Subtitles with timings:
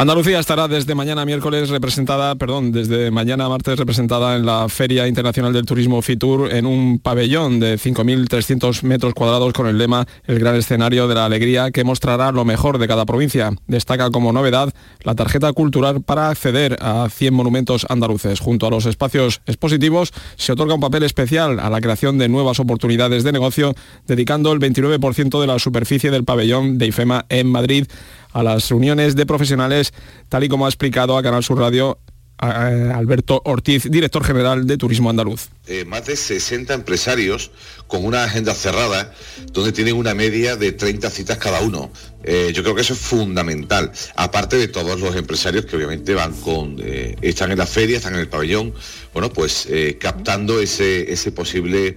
[0.00, 5.52] Andalucía estará desde mañana miércoles representada, perdón, desde mañana martes representada en la Feria Internacional
[5.52, 10.56] del Turismo Fitur en un pabellón de 5.300 metros cuadrados con el lema El gran
[10.56, 13.52] escenario de la alegría que mostrará lo mejor de cada provincia.
[13.66, 14.72] Destaca como novedad
[15.02, 18.40] la tarjeta cultural para acceder a 100 monumentos andaluces.
[18.40, 22.58] Junto a los espacios expositivos se otorga un papel especial a la creación de nuevas
[22.58, 23.74] oportunidades de negocio,
[24.06, 27.86] dedicando el 29% de la superficie del pabellón de IFEMA en Madrid
[28.32, 29.92] a las reuniones de profesionales,
[30.28, 31.98] tal y como ha explicado a Canal Sur Radio
[32.40, 35.48] Alberto Ortiz, director general de Turismo Andaluz.
[35.66, 37.50] Eh, más de 60 empresarios
[37.86, 39.12] con una agenda cerrada,
[39.52, 41.90] donde tienen una media de 30 citas cada uno.
[42.24, 46.32] Eh, yo creo que eso es fundamental, aparte de todos los empresarios que obviamente van
[46.40, 48.72] con, eh, están en la feria, están en el pabellón,
[49.12, 49.68] bueno, pues
[49.98, 51.96] captando ese, ese posible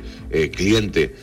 [0.52, 1.15] cliente.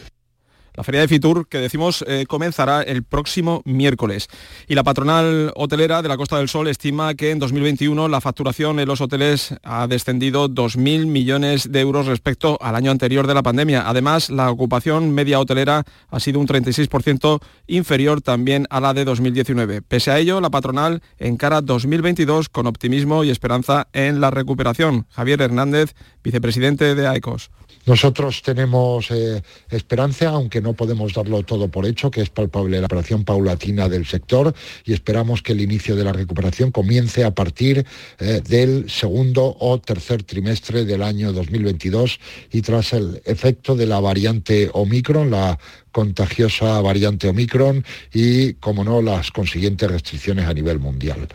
[0.80, 4.28] La feria de Fitur, que decimos, eh, comenzará el próximo miércoles.
[4.66, 8.80] Y la patronal hotelera de la Costa del Sol estima que en 2021 la facturación
[8.80, 13.42] en los hoteles ha descendido 2.000 millones de euros respecto al año anterior de la
[13.42, 13.86] pandemia.
[13.86, 19.82] Además, la ocupación media hotelera ha sido un 36% inferior también a la de 2019.
[19.82, 25.06] Pese a ello, la patronal encara 2022 con optimismo y esperanza en la recuperación.
[25.10, 27.50] Javier Hernández, vicepresidente de AECOS.
[27.86, 32.86] Nosotros tenemos eh, esperanza, aunque no podemos darlo todo por hecho, que es palpable la
[32.86, 37.86] operación paulatina del sector y esperamos que el inicio de la recuperación comience a partir
[38.18, 42.20] eh, del segundo o tercer trimestre del año 2022
[42.52, 45.58] y tras el efecto de la variante Omicron, la
[45.90, 51.28] contagiosa variante Omicron y, como no, las consiguientes restricciones a nivel mundial.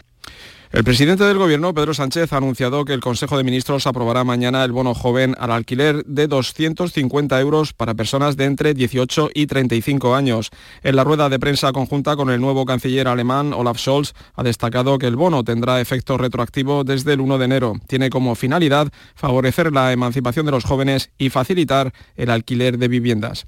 [0.75, 4.61] El presidente del Gobierno, Pedro Sánchez, ha anunciado que el Consejo de Ministros aprobará mañana
[4.65, 10.15] el bono joven al alquiler de 250 euros para personas de entre 18 y 35
[10.15, 10.49] años.
[10.83, 14.97] En la rueda de prensa conjunta con el nuevo canciller alemán, Olaf Scholz, ha destacado
[14.97, 17.73] que el bono tendrá efecto retroactivo desde el 1 de enero.
[17.87, 23.45] Tiene como finalidad favorecer la emancipación de los jóvenes y facilitar el alquiler de viviendas.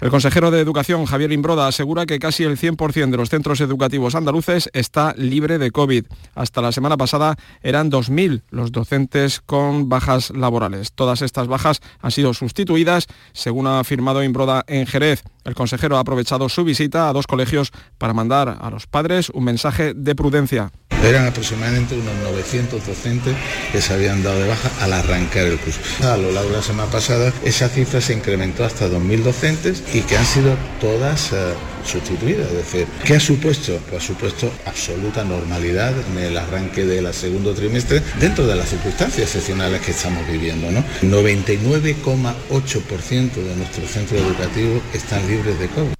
[0.00, 4.14] El consejero de Educación, Javier Imbroda, asegura que casi el 100% de los centros educativos
[4.14, 6.04] andaluces está libre de COVID.
[6.34, 10.92] Hasta la semana pasada eran 2.000 los docentes con bajas laborales.
[10.92, 15.22] Todas estas bajas han sido sustituidas, según ha afirmado Imbroda en Jerez.
[15.46, 19.44] El consejero ha aprovechado su visita a dos colegios para mandar a los padres un
[19.44, 20.72] mensaje de prudencia.
[21.04, 23.36] Eran aproximadamente unos 900 docentes
[23.70, 25.78] que se habían dado de baja al arrancar el curso.
[26.02, 30.00] A lo largo de la semana pasada esa cifra se incrementó hasta 2.000 docentes y
[30.00, 32.48] que han sido todas eh, sustituidas.
[32.48, 33.78] Es decir, ¿qué ha supuesto?
[33.88, 39.28] Pues ha supuesto absoluta normalidad en el arranque del segundo trimestre dentro de las circunstancias
[39.28, 40.72] excepcionales que estamos viviendo.
[40.72, 40.82] ¿no?
[41.02, 45.92] 99,8% de nuestros centros educativos están libres de COVID.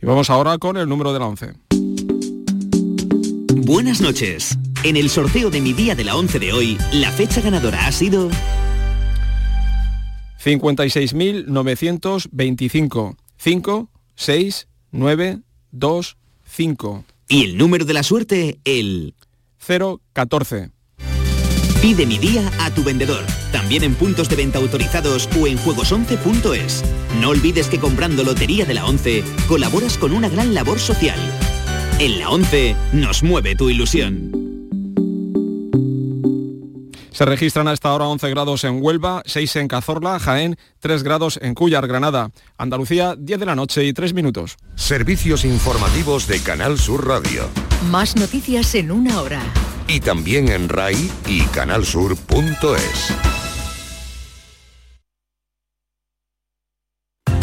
[0.00, 1.54] Y vamos ahora con el número de la 11.
[3.64, 4.56] Buenas noches.
[4.84, 7.92] En el sorteo de mi día de la 11 de hoy, la fecha ganadora ha
[7.92, 8.30] sido
[10.44, 13.16] 56.925.
[13.38, 15.40] 5, 6, 9,
[15.72, 17.04] 2, 5.
[17.28, 19.14] Y el número de la suerte, el
[20.12, 20.70] 014.
[21.80, 26.82] Pide mi día a tu vendedor, también en puntos de venta autorizados o en juegos11.es.
[27.20, 31.18] No olvides que comprando Lotería de la 11 colaboras con una gran labor social.
[31.98, 34.32] En la 11 nos mueve tu ilusión.
[37.10, 41.38] Se registran a esta hora 11 grados en Huelva, 6 en Cazorla, Jaén, 3 grados
[41.40, 42.30] en Cuyar, Granada.
[42.58, 44.56] Andalucía, 10 de la noche y 3 minutos.
[44.74, 47.48] Servicios informativos de Canal Sur Radio.
[47.90, 49.40] Más noticias en una hora.
[49.88, 53.45] Y también en RAI y canalsur.es.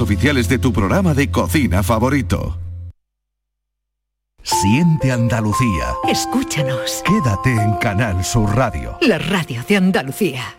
[0.00, 2.58] oficiales de tu programa de cocina favorito.
[4.42, 5.94] Siente Andalucía.
[6.08, 7.02] Escúchanos.
[7.04, 8.98] Quédate en Canal Sur Radio.
[9.02, 10.56] La radio de Andalucía.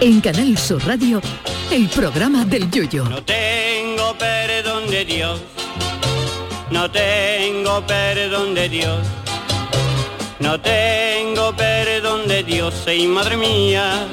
[0.00, 1.20] En Canal Sur Radio
[1.70, 3.04] el programa del Yoyo.
[3.04, 3.22] No
[4.90, 5.40] de Dios,
[6.70, 8.98] no tengo perdón de Dios,
[10.40, 14.06] no tengo perdón de Dios, y madre mía,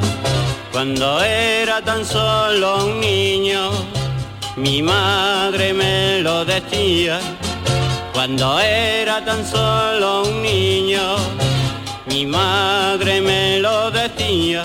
[0.71, 3.71] cuando era tan solo un niño,
[4.57, 7.19] mi madre me lo decía,
[8.13, 11.15] cuando era tan solo un niño,
[12.07, 14.63] mi madre me lo decía.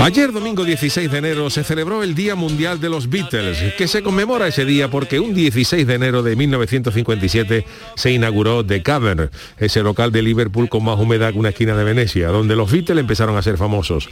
[0.00, 4.02] Ayer, domingo 16 de enero, se celebró el Día Mundial de los Beatles, que se
[4.02, 7.64] conmemora ese día porque un 16 de enero de 1957
[7.94, 11.84] se inauguró The Cavern, ese local de Liverpool con más humedad que una esquina de
[11.84, 14.08] Venecia, donde los Beatles empezaron a ser famosos.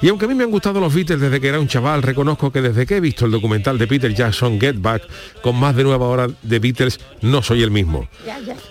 [0.00, 2.52] Y aunque a mí me han gustado los Beatles desde que era un chaval, reconozco
[2.52, 5.02] que desde que he visto el documental de Peter Jackson, Get Back,
[5.42, 8.08] con más de nueva hora de Beatles, no soy el mismo.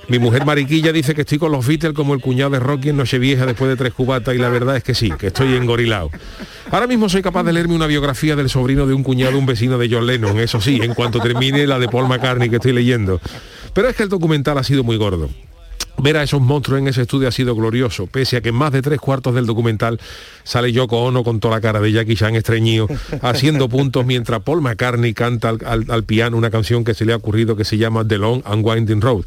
[0.08, 2.98] Mi mujer Mariquilla dice que estoy con los Beatles como el cuñado de Rocky en
[2.98, 6.10] Nochevieja después de tres cubatas y la verdad es que sí, que estoy engorilado.
[6.72, 9.78] Ahora mismo soy capaz de leerme una biografía del sobrino de un cuñado, un vecino
[9.78, 13.20] de John Lennon, eso sí, en cuanto termine la de Paul McCartney que estoy leyendo.
[13.74, 15.30] Pero es que el documental ha sido muy gordo.
[16.00, 18.72] Ver a esos monstruos en ese estudio ha sido glorioso, pese a que en más
[18.72, 20.00] de tres cuartos del documental
[20.44, 22.88] sale Yoko Ono con toda la cara de Jackie Chan estreñido,
[23.24, 27.14] haciendo puntos mientras Paul McCartney canta al, al- al piano una canción que se le
[27.14, 29.24] ha ocurrido que se llama The Long and Winding Road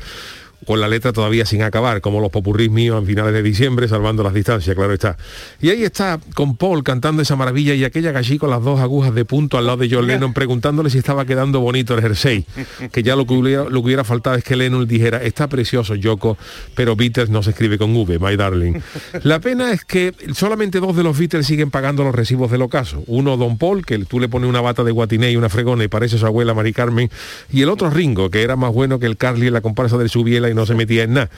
[0.67, 4.23] con la letra todavía sin acabar, como los popurrís míos a finales de diciembre, salvando
[4.23, 5.17] las distancias, claro está.
[5.61, 9.15] Y ahí está con Paul cantando esa maravilla y aquella gallí con las dos agujas
[9.15, 12.45] de punto al lado de John Lennon preguntándole si estaba quedando bonito el jersey,
[12.93, 15.95] que ya lo que hubiera, lo que hubiera faltado es que Lennon dijera, está precioso
[15.95, 16.37] Yoko,
[16.75, 18.81] pero Beatles no se escribe con V, my darling.
[19.23, 23.03] La pena es que solamente dos de los Beatles siguen pagando los recibos del ocaso.
[23.07, 25.89] Uno, Don Paul, que tú le pones una bata de guatiné y una fregona y
[25.89, 27.11] parece su abuela Mari Carmen,
[27.51, 30.11] y el otro Ringo, que era más bueno que el Carly en la comparsa del
[30.11, 31.31] Subiela no se metía en nada.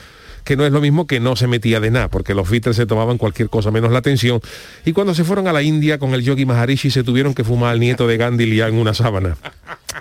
[0.43, 2.85] Que no es lo mismo que no se metía de nada, porque los Beatles se
[2.85, 4.41] tomaban cualquier cosa menos la atención,
[4.83, 7.71] y cuando se fueron a la India con el yogi Maharishi se tuvieron que fumar
[7.71, 9.37] al nieto de Gandhi liado en una sábana,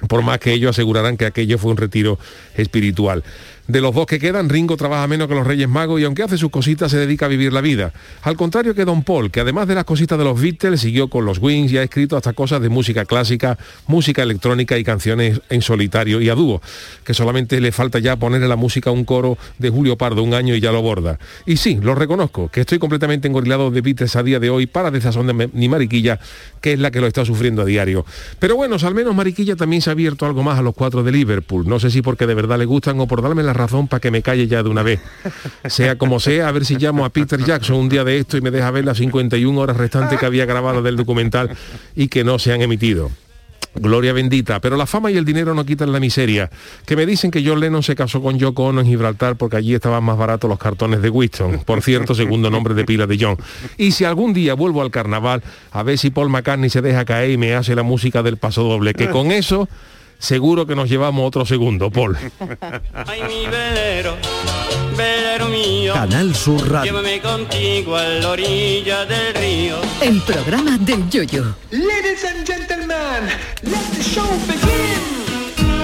[0.09, 2.19] por más que ellos aseguraran que aquello fue un retiro
[2.57, 3.23] espiritual.
[3.69, 6.37] De los dos que quedan, Ringo trabaja menos que los Reyes Magos y aunque hace
[6.37, 7.93] sus cositas se dedica a vivir la vida.
[8.23, 11.25] Al contrario que Don Paul, que además de las cositas de los Beatles, siguió con
[11.25, 13.57] los Wings y ha escrito hasta cosas de música clásica,
[13.87, 16.61] música electrónica y canciones en solitario y a dúo,
[17.05, 20.35] que solamente le falta ya ponerle la música a un coro de Julio Pardo un
[20.35, 21.19] año y ya lo borda.
[21.47, 24.91] Y sí, lo reconozco, que estoy completamente engorilado de Beatles a día de hoy para
[24.91, 26.19] desazón de mi Mariquilla,
[26.61, 28.05] que es la que lo está sufriendo a diario.
[28.39, 31.13] Pero bueno, al menos Mariquilla también se ha abierto algo más a los cuatro de
[31.13, 31.69] Liverpool.
[31.69, 34.11] No sé si porque de verdad le gustan o por darme la razón para que
[34.11, 35.01] me calle ya de una vez.
[35.67, 38.41] Sea como sea, a ver si llamo a Peter Jackson un día de esto y
[38.41, 41.51] me deja ver las 51 horas restantes que había grabado del documental
[41.95, 43.11] y que no se han emitido.
[43.75, 46.51] Gloria bendita, pero la fama y el dinero no quitan la miseria.
[46.85, 49.75] Que me dicen que John Lennon se casó con Yoko Ono en Gibraltar porque allí
[49.75, 53.39] estaban más baratos los cartones de Winston, por cierto, segundo nombre de pila de John.
[53.79, 57.31] Y si algún día vuelvo al carnaval, a ver si Paul McCartney se deja caer
[57.31, 59.69] y me hace la música del paso doble, que con eso
[60.23, 62.17] seguro que nos llevamos otro segundo, Paul.
[63.07, 64.17] Ay, mi velero,
[64.97, 65.93] velero mío.
[65.93, 66.93] Canal Sur Radio.
[66.93, 69.77] Llévame contigo a la orilla del río.
[70.01, 71.57] El programa del Yoyo.
[71.71, 73.29] Ladies and gentlemen,
[73.63, 75.22] let the show begin.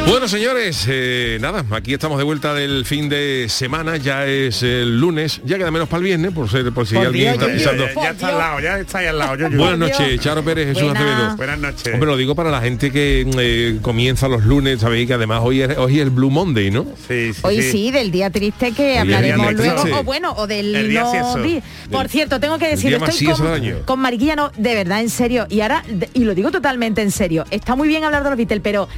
[0.09, 4.99] Bueno, señores, eh, nada, aquí estamos de vuelta del fin de semana, ya es el
[4.99, 7.47] lunes, ya queda menos para el viernes, por, ser, por si Por alguien Dios, está
[7.47, 7.87] yo- pensando.
[7.87, 9.37] ya, ya está al lado, ya está ahí al lado.
[9.37, 11.03] yo- yo- Buenas noches, Charo Pérez, Jesús Buenas.
[11.03, 11.37] Acevedo.
[11.37, 11.93] Buenas noches.
[11.95, 15.61] Hombre, lo digo para la gente que eh, comienza los lunes, sabéis que además hoy
[15.61, 16.87] es, hoy es el Blue Monday, ¿no?
[17.07, 19.65] Sí, Hoy sí, del día triste que día hablaremos triste.
[19.83, 21.43] luego, o bueno, o del El día no sieso.
[21.43, 23.77] di- Por cierto, tengo que decir, día más estoy sieso con, del año.
[23.85, 27.11] con Mariquilla, no, de verdad, en serio, y ahora, de- y lo digo totalmente en
[27.11, 28.89] serio, está muy bien hablar de los Beatles, pero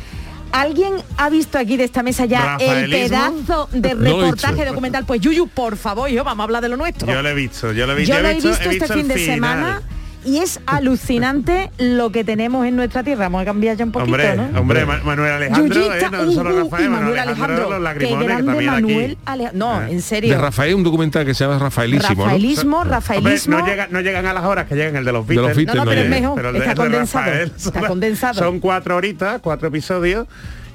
[0.52, 5.04] ¿Alguien ha visto aquí de esta mesa ya el pedazo de he reportaje documental?
[5.04, 7.12] Pues Yuyu, por favor, yo vamos a hablar de lo nuestro.
[7.12, 8.14] Yo lo he visto, yo lo he visto.
[8.14, 9.35] Yo lo he visto, este fin de final.
[9.35, 9.83] semana
[10.25, 13.25] y es alucinante lo que tenemos en nuestra tierra.
[13.25, 14.61] Vamos a cambiar ya un poquito, Hombre, ¿no?
[14.61, 18.25] hombre, Ma- Manuel Alejandro, Yuyita, eh, no solo uh, Rafael, Manuel Alejandro, Alejandro, los que
[18.25, 18.65] grande.
[18.67, 19.19] Manuel
[19.55, 20.35] No, en serio.
[20.35, 22.91] De Rafael, un documental que se llama Rafaelísimo, Rafaelismo, ¿no?
[22.91, 23.57] Rafaelismo.
[23.57, 25.45] Hombre, no, llega- no llegan a las horas que llegan el de los De los
[25.47, 25.57] Beatles.
[25.57, 26.21] Beatles No, no, no pero es llega.
[26.21, 28.35] mejor, Pero el está de- de condensado, Rafael está condensado.
[28.39, 30.27] Son cuatro horitas, cuatro episodios.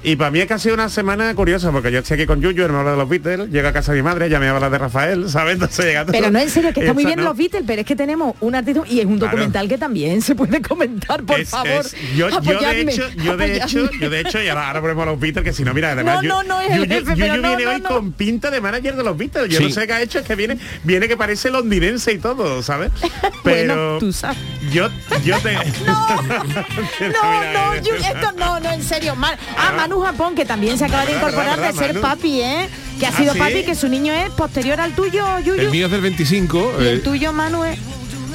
[0.02, 2.40] Y para mí es que ha sido una semana curiosa, porque yo estoy aquí con
[2.40, 4.78] Yuyu, hermano de los Beatles, llega a casa de mi madre, ya me habla de
[4.78, 5.54] Rafael, ¿sabes?
[5.54, 7.24] Entonces llega todo- Pero no, en serio, que está muy bien no.
[7.24, 9.32] los Beatles, pero es que tenemos un artista y es un Claro.
[9.32, 11.68] documental que también se puede comentar, por Es- favor.
[11.86, 15.02] es- yo, yo de hecho, yo de hecho, yo de hecho, y ahora, ahora ponemos
[15.02, 17.16] a los Beatles, que si no, mira, además, No, no, no es el jefe, Yuyu
[17.16, 17.88] pero no, viene no, hoy no.
[17.88, 19.48] con pinta de manager de los Beatles.
[19.48, 19.64] Yo Sí.
[19.64, 22.92] no sé qué ha hecho, es que viene, viene que parece londinense y todo, ¿sabes?
[23.42, 24.38] Pero Bueno, tú sabes.
[24.70, 24.88] Yo,
[25.24, 25.54] yo te.
[27.12, 29.14] No, no, Yu- esto no, no, en serio.
[29.16, 32.00] Ma- ah, Manu Japón, que también se acaba de incorporar verdad, de ser Manu.
[32.02, 32.68] papi, ¿eh?
[32.98, 33.38] Que ha ¿Ah, sido sí?
[33.38, 35.60] papi, que su niño es posterior al tuyo, Yuyu.
[35.60, 36.76] El mío es del 25.
[36.80, 37.78] Y eh, el tuyo, Manu, es...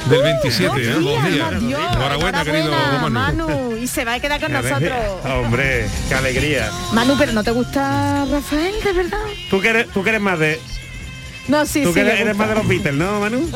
[0.08, 0.80] Del 27, ¿eh?
[0.80, 1.60] Dios, Dos días.
[1.60, 3.10] Dios, Enhorabuena, querido Manu.
[3.10, 3.76] Manu.
[3.80, 4.92] Y se va a quedar con nosotros.
[5.24, 6.70] Hombre, qué alegría.
[6.92, 9.18] Manu, pero ¿no te gusta Rafael, de verdad?
[9.48, 10.60] Tú que eres, tú que eres más de.
[11.46, 11.94] No, sí, tú sí.
[11.94, 13.48] que eres, más de los Beatles, ¿no, Manu?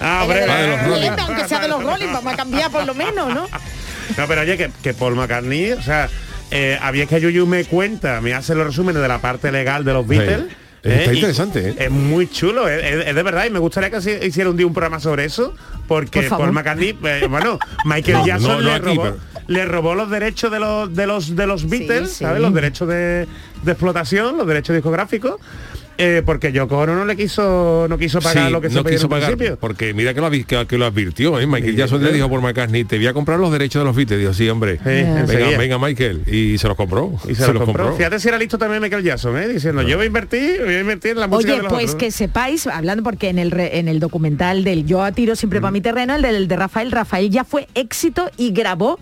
[0.00, 0.44] Ah, hombre.
[0.48, 1.10] Ah, de los Rolling.
[1.18, 3.46] Aunque sea de los Rolling, vamos a cambiar por lo menos, ¿no?
[4.16, 6.08] No, pero oye, que, que Paul McCartney, o sea,
[6.50, 9.92] eh, había que Yuyu me cuenta, me hace los resúmenes de la parte legal de
[9.92, 10.46] los Beatles.
[10.82, 11.74] Está y interesante, ¿eh?
[11.78, 14.72] Es muy chulo, es, de verdad, y me gustaría que se- hiciera un día un
[14.72, 15.52] programa sobre eso,
[15.88, 16.38] porque Por.
[16.38, 19.16] Paul McCartney, eh, bueno, Michael No, Jackson no, no le, aquí, robó, pero-
[19.48, 22.24] le robó los derechos de los de los de los Beatles, sí.
[22.24, 22.40] ¿sabes?
[22.40, 23.26] Los derechos de,
[23.62, 25.36] de explotación, los derechos discográficos,
[26.00, 28.84] eh, porque Yoko Ono no le quiso no quiso pagar Sí, lo que se no
[28.84, 29.58] quiso pagar, principio.
[29.60, 31.46] porque mira que lo, que, que lo advirtió, ¿eh?
[31.48, 34.20] Michael Jackson le dijo por McCartney, te voy a comprar los derechos de los Beatles.
[34.20, 36.22] Dijo, sí, hombre, venga, Michael.
[36.26, 37.14] Y se los compró.
[37.28, 37.94] Y se, los compró.
[37.96, 39.48] Fíjate si era listo también Michael Jackson, ¿eh?
[39.48, 41.84] diciendo, yo voy a invertir, voy a invertir en la música Oye, de los pues
[41.86, 41.96] otros".
[41.96, 45.58] que sepáis, hablando porque en el re- en el documental del Yo a tiro siempre
[45.58, 45.62] Mm.
[45.62, 49.00] para mi terreno, el del de Rafael, Rafael ya fue éxito y grabó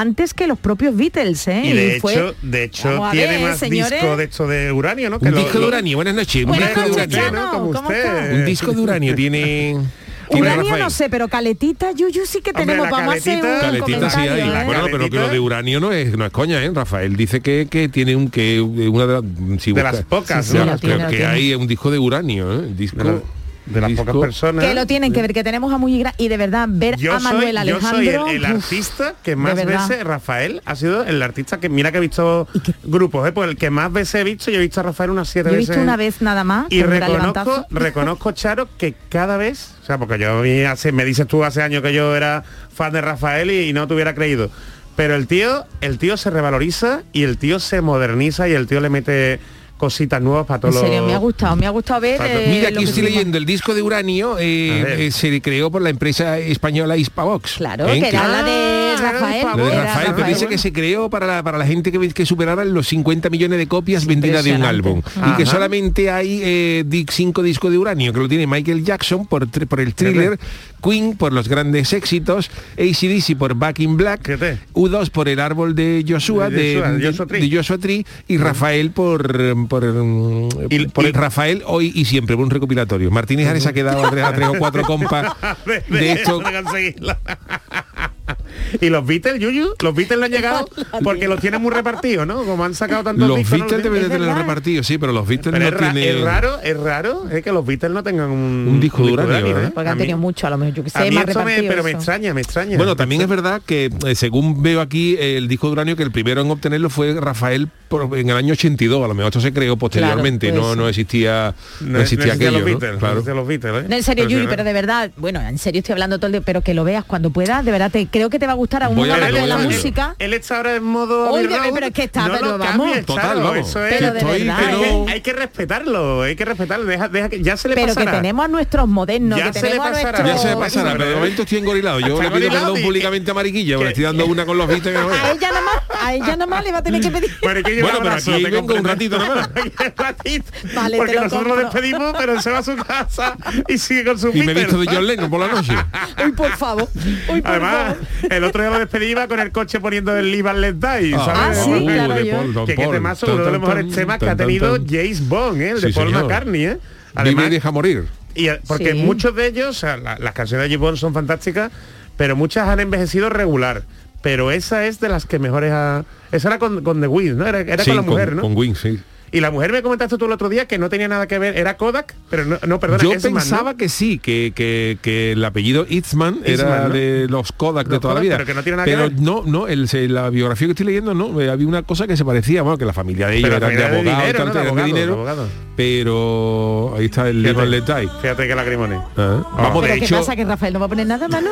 [0.00, 1.62] antes que los propios Beatles, ¿eh?
[1.64, 4.00] Y de fue- hecho, de hecho tiene ver, más señores.
[4.00, 5.18] disco de esto de uranio, ¿no?
[5.20, 6.44] Un lo- disco de lo- uranio, buenas noches.
[6.44, 7.16] Un Buenas disco de uranio.
[7.18, 8.04] Chano, como ¿cómo usted.
[8.24, 8.34] está?
[8.34, 9.76] Un disco de uranio tiene...
[10.28, 12.86] Uranio no sé, pero caletita, Yuyu sí que Hombre, tenemos.
[12.86, 13.60] la Vamos a hacer un caletita-
[14.00, 14.40] Caletita sí hay.
[14.40, 14.62] ¿eh?
[14.64, 15.20] Bueno, pero que Caletita.
[15.22, 16.70] lo de uranio no es, no es coña, ¿eh?
[16.74, 20.44] Rafael dice que, que tiene un que una de, las- si De busca- las pocas,
[20.46, 20.64] Sí, ¿no?
[20.64, 21.32] Lo tiene, que, lo que tiene.
[21.32, 22.66] hay un disco de uranio, ¿eh?
[22.76, 23.20] Disco, de, la-
[23.66, 24.64] de las disco- pocas personas.
[24.64, 27.12] Que lo tienen que ver, que tenemos a muy gran y de verdad ver yo
[27.14, 27.90] a Manuel soy, yo Alejandro.
[27.98, 31.90] soy el, el uf, artista que más veces, Rafael, ha sido el artista que, mira
[31.92, 32.48] que he visto
[32.84, 33.32] grupos, ¿eh?
[33.32, 35.54] pues el que más veces he visto, yo he visto a Rafael unas siete Yo
[35.54, 35.70] he veces.
[35.70, 36.66] visto una vez nada más.
[36.70, 41.04] Y reconozco, reconozco, Charo, que cada vez, o sea, porque yo a mí hace, me
[41.04, 42.44] dices tú hace años que yo era
[42.74, 44.50] fan de Rafael y, y no te hubiera creído.
[44.94, 48.80] Pero el tío, el tío se revaloriza y el tío se moderniza y el tío
[48.80, 49.40] le mete
[49.76, 50.82] cositas nuevas para En todos los.
[50.84, 52.20] serio, me ha gustado, me ha gustado ver.
[52.22, 55.82] Eh, Mira, aquí que estoy leyendo el disco de uranio, eh, eh, se creó por
[55.82, 57.54] la empresa española Hispavox.
[57.56, 58.00] Claro, ¿eh?
[58.00, 59.46] que era la de Ah, Rafael.
[59.58, 62.24] Lo de Rafael, pero dice que se creó para la, para la gente que, que
[62.24, 65.02] superaran los 50 millones de copias vendidas de un álbum.
[65.32, 69.26] Y que solamente hay eh, di- cinco discos de uranio, que lo tiene Michael Jackson
[69.26, 70.38] por, por el thriller,
[70.82, 74.60] Queen por los grandes éxitos, ACDC por Back in Black, Fíjate.
[74.72, 77.40] U2 por el árbol de Joshua, De Joshua, de- Joshua Tree.
[77.50, 82.04] de Joshua Tree, y Rafael por, por, mm, Y- por el y- Rafael hoy y
[82.06, 83.10] siempre, por un recopilatorio.
[83.10, 85.32] Martínez Ares ha quedado a tres, a tres o cuatro compas
[85.66, 86.38] de, de esto.
[86.40, 86.94] de.
[88.80, 90.68] y los Beatles, Yuyu, los Beatles le han llegado
[91.04, 92.44] porque los tienen muy repartidos, ¿no?
[92.44, 93.64] Como han sacado tantos Los discos, ¿no?
[93.66, 96.16] Beatles deben de tener repartidos, sí, pero los Beatles Pero no es, ra- tienen...
[96.18, 99.60] es raro, es raro es que los Beatles no tengan un, Un disco de uranio,
[99.60, 99.70] ¿eh?
[99.74, 101.38] Porque A han tenido mucho, a lo mejor yo que a sé, mí más esto
[101.40, 102.76] me, repartido pero me extraña, me extraña.
[102.76, 106.10] Bueno, también es verdad que eh, según veo aquí el disco de uranio que el
[106.10, 109.52] primero en obtenerlo fue Rafael por- en el año 82, a lo mejor esto se
[109.52, 112.66] creó posteriormente, puede no, no existía no, no, existía existían aquello, los ¿no?
[112.66, 113.12] Beatles, no Claro.
[113.14, 113.86] existían los Beatles, ¿eh?
[113.88, 116.26] No, en serio, Pero Yuyu, sí, pero de verdad, bueno, en serio estoy hablando todo
[116.26, 118.52] el día, pero que lo veas cuando puedas, de verdad, te, creo que te va
[118.52, 119.70] a gustar a un Voy a verlo, de la voy a verlo.
[119.72, 120.14] música.
[120.18, 121.70] Él está ahora en modo Oye, Road.
[121.74, 122.86] pero es que está, no pero lo vamos.
[122.86, 123.68] cambies, Total, Charo, vamos.
[123.68, 125.04] Eso es, Pero de Estoy, verdad, pero- ¿eh?
[125.08, 126.84] hay que respetarlo, hay que respetarlo.
[126.86, 129.62] Deja, deja que ya se le Pero que tenemos a nuestros modernos, Ya que se
[129.66, 130.18] le tenemos a pasará.
[130.22, 130.42] nuestros...
[130.42, 132.00] Ya se me pasará, pero de momento estoy engorilado.
[132.00, 134.94] Yo le pido perdón públicamente a Mariquilla, porque que- estoy dando una con los Beatles.
[134.96, 135.24] que no veas.
[135.24, 137.30] A ella nada más, a ella nada más le va a tener que pedir.
[137.42, 137.60] Bueno,
[138.02, 139.50] pero aquí vengo un ratito nada más.
[139.56, 140.50] Un ratito.
[140.74, 143.36] Vale, Porque nosotros lo despedimos, pero él se va a su casa
[143.68, 145.72] y sigue con su Y me he visto de John Lennon por la noche.
[146.24, 146.88] Uy, por favor.
[147.28, 148.05] Uy, por Además, favor.
[148.30, 151.12] El otro día lo despedí iba con el coche poniendo el Live and Let Die,
[151.12, 151.28] ¿sabes?
[151.34, 152.36] Ah, sí, uh, claro, de yo.
[152.36, 152.90] Paul, Don Que, Paul.
[152.94, 154.78] temazo, uno de los mejores temas que ha tenido.
[154.88, 155.70] James Bond, ¿eh?
[155.70, 156.22] el de Sí, Paul señor.
[156.24, 156.68] McCartney, ¿eh?
[156.68, 158.04] Vive y Además, deja morir.
[158.34, 158.98] y, porque Sí.
[158.98, 161.72] muchos de ellos, o sea, la- las canciones de James Bond son fantásticas,
[162.16, 163.82] pero muchas han envejecido regular.
[164.22, 166.04] Pero esa es de las que mejores ha...
[166.32, 167.46] Esa era con, con The Wiz, ¿no?
[167.46, 168.42] Era, era Sí, con la mujer, ¿no?
[168.42, 168.98] Con Wings, sí.
[169.36, 171.58] Y la mujer me comentaste tú el otro día que no tenía nada que ver,
[171.58, 173.38] era Kodak, pero no, no perdona, Yo Eastman, ¿no?
[173.40, 176.94] pensaba que sí, que, que, que el apellido Eastman era Eastman, ¿no?
[176.94, 178.36] de los Kodak de Los toda la Kodak, vida.
[178.36, 179.20] pero que no tiene nada que Pero ver.
[179.20, 182.24] no, no, el, la biografía que estoy leyendo, no, eh, había una cosa que se
[182.24, 184.52] parecía, bueno, que la familia de ellos Pero de era de abogados, dinero, tal, ¿no?
[184.54, 185.48] De de abogado, dinero, de abogado.
[185.76, 188.08] pero ahí está el Let Die.
[188.22, 189.00] Fíjate que lagrimones.
[189.18, 190.34] Ah, Vamos, ¿Pero de qué hecho, pasa?
[190.34, 191.50] ¿Que Rafael no va a poner nada, Manu?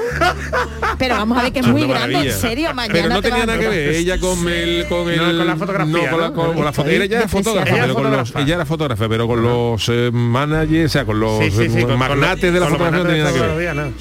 [0.98, 3.28] Pero vamos a ver que es es muy grande, en serio, mañana Pero no te
[3.28, 6.20] tenía nada que ver ella con el con el No, con la fotografía, no, con
[6.20, 6.34] la, ¿no?
[6.54, 7.73] con la foto ella ya era Despreciable.
[7.76, 11.04] Fotógrafa Ella pero con los ella era fotógrafa pero con los eh, managers o sea
[11.04, 13.08] con los Sí, sí, sí, eh, con- con magnates los- de la con fotografía no
[13.08, 13.92] tenía nada que ver no.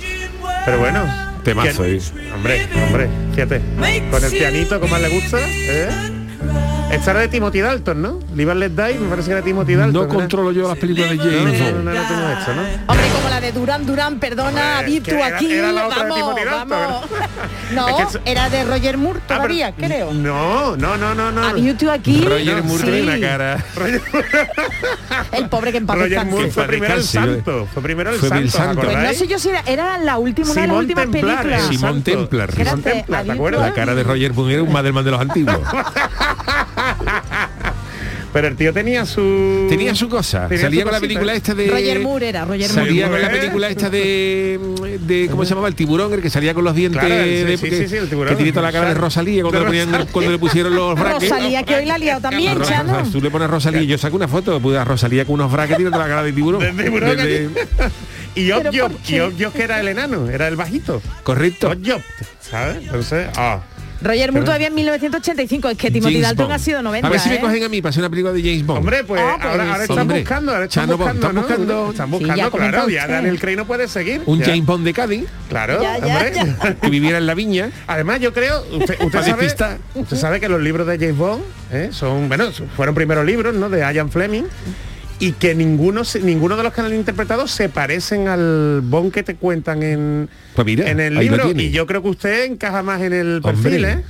[0.66, 1.34] Pero bueno.
[1.44, 1.84] Temazo.
[2.34, 3.62] Hombre, hombre, fíjate.
[4.10, 5.90] Con el pianito como más le gusta, ¿eh?
[6.92, 8.20] Esta era de Timothy Dalton, ¿no?
[8.36, 9.94] Live and Let Die, me parece que era Timothy Dalton.
[9.94, 10.16] No ¿verdad?
[10.16, 11.84] controlo yo las películas de James no, Bond.
[11.84, 12.62] no, no, no esto, ¿no?
[12.88, 16.10] Hombre, como la de Durán Durán, perdona, que tú era- aquí, era la otra de
[16.12, 17.06] vamos, Timothy Dalton, vamos.
[17.74, 20.14] No, Es que era de Roger Moore Ah, pero- todavía, creo.
[20.14, 21.48] No, no, no, no, no.
[21.48, 22.22] A YouTube aquí.
[22.24, 22.92] Roger Moore sí.
[22.92, 23.66] tiene una cara.
[25.32, 26.26] El pobre que en paz Roger.
[26.26, 27.68] Moore fue primero el santo.
[27.74, 28.82] Fue primero el Fue santo, el ¿os santo.
[28.82, 31.38] Pues no sé yo si era, era la última, una de las Simón últimas Templar,
[31.42, 31.70] películas.
[31.70, 32.04] el Simón.
[32.04, 32.52] Templar.
[32.54, 33.62] Simón Templar, ¿te ¿a acuerdas?
[33.62, 35.58] La cara de Roger Moore era un Madelman de los antiguos.
[38.34, 39.68] Pero el tío tenía su...
[39.70, 40.48] Tenía su cosa.
[40.48, 41.68] Tenía Salía su con la película esta de...
[41.68, 42.86] Roger Moore era, Roger Moore.
[42.88, 44.60] Salía con la película esta de,
[45.02, 45.68] de ¿cómo se llamaba?
[45.68, 48.10] El tiburón, el que salía con los dientes Claro, de, sí, que, sí, sí, el
[48.10, 48.30] tiburón.
[48.30, 50.12] que tiene toda la cara de Rosalía cuando, De le, ponían- Rosalía.
[50.12, 51.30] cuando le pusieron los brackets.
[51.30, 53.04] Rosalía, que hoy la ha liado también, Ro- Chano.
[53.12, 55.92] Tú le pones Rosalía, yo saco una foto, pues a Rosalía con unos brackets tiene
[55.92, 56.60] toda la cara de tiburón.
[56.76, 57.50] De tiburón De- de-
[58.36, 61.04] Y y Job que era el enano, era el bajito.
[61.22, 61.72] correcto.
[61.86, 62.02] Job,
[62.42, 62.78] ¿sabes?
[62.78, 63.62] Entonces, ah.
[64.04, 66.56] Roger Moore todavía en 1985, es que Timothy James Dalton Bond.
[66.56, 67.08] ha sido 90.
[67.08, 67.40] A ver si me ¿eh?
[67.40, 68.80] cogen a mí para hacer una película de James Bond.
[68.80, 70.20] Hombre, pues, Ah, pues, ahora, ahora están hombre.
[70.20, 71.42] buscando, ahora están Chano Bond, buscando, están ¿no?
[71.42, 71.92] buscando.
[71.92, 73.08] Están Sí, buscando, ya claro, ya.
[73.08, 74.22] Daniel Craig no puede seguir.
[74.26, 74.46] Un ya.
[74.48, 76.32] James Bond de Cádiz Claro, Ya, hombre.
[76.36, 76.76] ya.
[76.82, 77.72] que viviera en la viña.
[77.88, 79.48] Además, yo creo, usted, usted sabe,
[79.96, 81.90] usted sabe que los libros de James Bond ¿eh?
[81.92, 82.46] son, bueno,
[82.76, 83.70] fueron primeros libros, ¿no?
[83.70, 84.44] De Ian Fleming
[85.24, 89.36] y que ninguno ninguno de los que han interpretado se parecen al Bond que te
[89.36, 93.14] cuentan en, Pues mira, en el libro y yo creo que usted encaja más en
[93.14, 93.54] el Hombre.
[93.54, 94.04] perfil, ¿eh?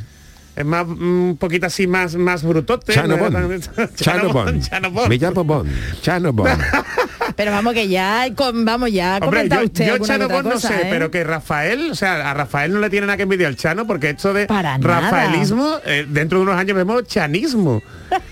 [0.55, 2.93] Es más un poquito así más más brutote.
[2.93, 3.29] Chano ¿no?
[3.31, 3.65] Bond.
[3.95, 4.91] Chano.
[5.07, 5.71] Me llamo Bond.
[6.01, 6.61] Chano Bond.
[7.35, 10.73] Pero vamos que ya, con, vamos ya, Hombre, yo, usted yo Chano Bond no sé,
[10.73, 10.87] ¿eh?
[10.91, 13.87] pero que Rafael, o sea, a Rafael no le tiene nada que envidiar al Chano,
[13.87, 17.81] porque esto de Para rafaelismo, eh, dentro de unos años vemos chanismo.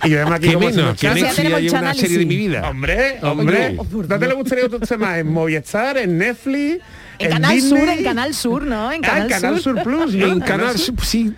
[0.03, 0.99] Y yo vemos aquí ¿Qué como menos?
[0.99, 2.69] si Que no- ya Netflix tenemos haya una serie de mi vida.
[2.69, 3.77] Hombre, hombre.
[4.07, 5.17] ¿dónde le gustaría usted más?
[5.17, 6.83] ¿En Movistar, en Netflix?
[7.17, 7.79] En Canal Disney?
[7.81, 8.91] Sur, en Canal Sur, ¿no?
[8.91, 10.27] En Ah, Canal, en Canal Sur, Plus, ¿no?
[10.27, 11.33] En Canal Sur, sí.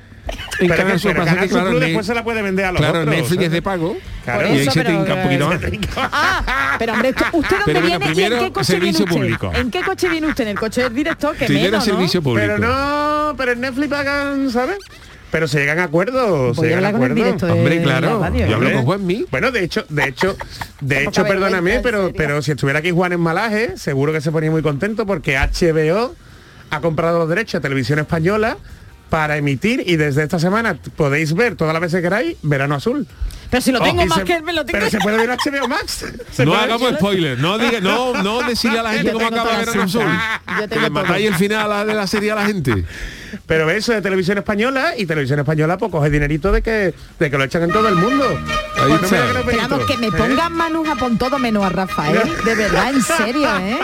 [0.59, 2.13] En Pero, Canal que, Sur pero pasa Canal que Sur claro, Plus Ne- después se
[2.13, 3.15] la puede vender a los claro, otros.
[3.15, 3.45] Netflix ¿sabes?
[3.47, 3.97] es de pago.
[4.23, 4.47] Claro.
[4.47, 5.59] Y ahí Eso, se te pero, hinca un poquito más.
[5.97, 9.37] Ah, pero hombre, ¿usted dónde Pero bueno, viene y en qué coche servicio viene usted?
[9.39, 9.51] público.
[9.59, 10.43] ¿En qué coche viene usted?
[10.43, 11.35] ¿En el coche del director?
[11.35, 11.93] Que Primero menos, ¿no?
[11.93, 12.47] servicio público.
[12.47, 14.77] Pero no, pero en Netflix pagan, ¿sabes?
[15.31, 17.43] Pero se llegan a acuerdos, Voy se llegan a acuerdos.
[17.43, 18.19] Hombre, claro.
[18.19, 18.53] radio, Yo ¿eh?
[18.53, 19.25] hablo con Juanmi.
[19.31, 20.37] Bueno, de hecho, de hecho,
[20.81, 24.51] de hecho, perdóname, pero, pero si estuviera aquí Juan en Malaje, seguro que se ponía
[24.51, 26.13] muy contento porque HBO
[26.69, 28.57] ha comprado los derechos a televisión española
[29.09, 33.07] para emitir y desde esta semana podéis ver todas las veces que queráis Verano Azul.
[33.49, 34.79] Pero si lo Oh, tengo y más se- que me lo tengo.
[34.79, 36.05] Pero se puede ver HBO Max.
[36.31, 39.57] Se No hagamos spoiler, no diga, no, no decirle a la gente Yo cómo acaba
[39.59, 40.07] Verano Azul.
[40.69, 42.83] Que le matáis el final de la serie a la gente.
[43.45, 47.37] Pero eso de televisión española y televisión española pues coge dinerito de que de que
[47.37, 48.25] lo echan en todo el mundo.
[48.29, 49.11] Ahí Pues
[49.69, 50.11] no me que me ¿eh?
[50.11, 52.19] pongan Manu Japón todo menos a Rafael.
[52.43, 53.77] De verdad, en serio, ¿eh?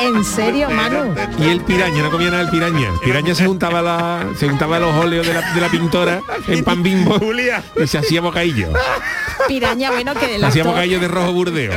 [0.00, 1.14] En serio, Manu.
[1.38, 2.88] Y el piraña, no comía nada el piraña.
[2.88, 6.64] El piraña se juntaba la, se juntaba los óleos de la, de la pintora en
[6.64, 7.62] pan bimbo Julia.
[7.82, 8.68] y se hacía bocadillo.
[9.48, 11.72] Piraña, bueno, que el Hacía bocadillo de rojo burdeo.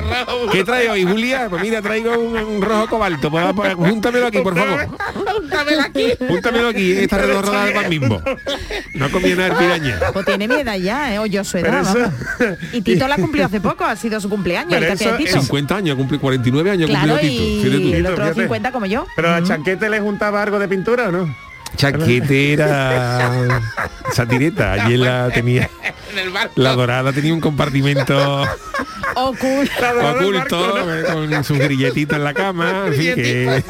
[0.51, 1.47] ¿Qué trae hoy, Julia?
[1.49, 3.29] Pues mira, traigo un, un rojo cobalto.
[3.29, 4.87] Pues, pues, júntamelo aquí, por favor.
[6.27, 8.21] Júntamelo aquí, esta redonda de pan bimbo.
[8.93, 9.99] No comía nada el piraña.
[10.13, 11.19] Pues tiene mi edad ya, ¿eh?
[11.19, 12.57] O yo su edad, eso-.
[12.71, 15.17] Y Tito la cumplió hace poco, ha sido su cumpleaños, Pero el que eso de
[15.17, 15.41] Tito.
[15.41, 17.77] 50 años, cumple 49 años Claro, cumplió Tito.
[17.79, 18.41] Y el otro Fíjate.
[18.41, 19.05] 50 como yo.
[19.15, 21.35] Pero a Chanquete le juntaba algo de pintura o no?
[21.75, 23.61] Chaquetera,
[24.13, 25.69] satireta, y él la tenía.
[26.55, 28.43] La dorada tenía un compartimento
[29.15, 29.73] Oculto.
[30.11, 33.63] oculto con sus grilletitos en la cama, fin, que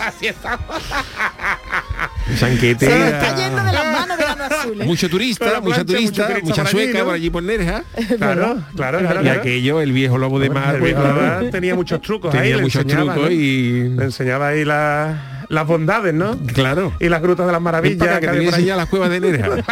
[2.32, 2.48] Está.
[2.48, 4.18] Se está yendo de las manos
[4.52, 4.82] azul.
[4.82, 4.86] ¿eh?
[4.86, 7.06] Mucho turista, la mucha plancha, turista, mucha por allí, sueca ¿no?
[7.06, 7.84] por allí por Nerja.
[8.18, 9.20] Claro, claro, claro.
[9.22, 9.40] Y claro.
[9.40, 12.42] aquello, el viejo lobo de mar, El pues, viejo claro, Lavar tenía muchos trucos ahí,
[12.42, 13.30] tenía le muchos trucos ¿no?
[13.32, 16.38] y Le enseñaba ahí la- las bondades, ¿no?
[16.54, 16.94] claro.
[17.00, 18.20] Y las grutas de las maravillas.
[18.20, 19.50] que que te por las cuevas de Nerja.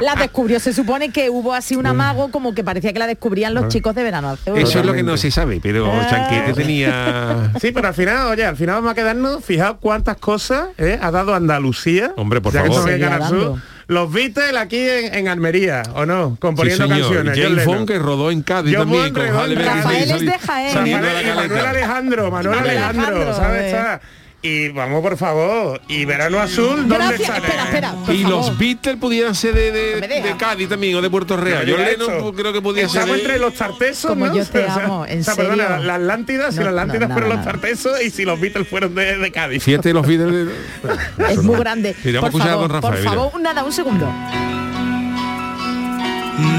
[0.00, 3.54] La descubrió, se supone que hubo así un amago como que parecía que la descubrían
[3.54, 4.36] los chicos de verano.
[4.44, 6.06] Eso es lo que no se sabe, pero Ah.
[6.10, 7.52] Chanquete tenía...
[7.60, 10.98] Sí, pero al final, oye, al final vamos a quedarnos, fijaos cuántas cosas ¿eh?
[11.00, 12.12] ha dado Andalucía.
[12.16, 13.58] Hombre, por ya favor.
[13.86, 16.30] Los Beatles aquí en, en Almería, ¿o no?
[16.30, 17.00] Sí, Componiendo señor.
[17.00, 17.36] canciones.
[17.38, 17.64] Lennon.
[17.64, 19.22] Bond que rodó en Cádiz John también con
[19.56, 21.66] Rafael es de Jaén, Manuel.
[21.66, 24.00] Alejandro, Manuel Manuel Alejandro, Alejandro, ¿sabes?
[24.46, 25.80] Y vamos, por favor.
[25.88, 27.46] Y Verano Azul, ¿dónde Gracias, sale?
[27.46, 27.92] espera, espera.
[28.04, 28.38] por Y favor.
[28.40, 30.26] los Beatles pudieran ser de, de, No me deja.
[30.26, 31.64] de Cádiz también o de Puerto Real.
[31.64, 34.36] Diga Lennon creo que podía ser Estamos de- entre los tartesos, Como ¿no?
[34.36, 35.84] yo te O sea, amo, en o sea, perdona, serio.
[35.84, 37.50] la Atlántida, si No, la Atlántida no, fueron no, los no.
[37.52, 39.62] tartesos y si los Beatles fueron de, de Cádiz.
[39.64, 40.30] Fíjate los Beatles.
[40.48, 41.96] de- Es muy grande.
[42.04, 43.22] Mira, vamos por a escuchar favor, con Rafael, por mira.
[43.22, 44.06] favor, nada, un segundo.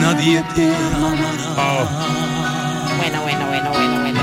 [0.02, 1.32] Nadie te amará.
[2.98, 4.08] Bueno, bueno, bueno, bueno, bueno, bueno.
[4.10, 4.15] En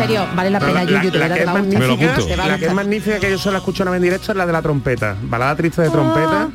[0.00, 3.58] serio, vale la pena, la, que es magnífica, la que es magnífica que yo solo
[3.58, 5.16] escucho una vez en directo es la de la trompeta.
[5.22, 6.48] Balada triste de trompeta.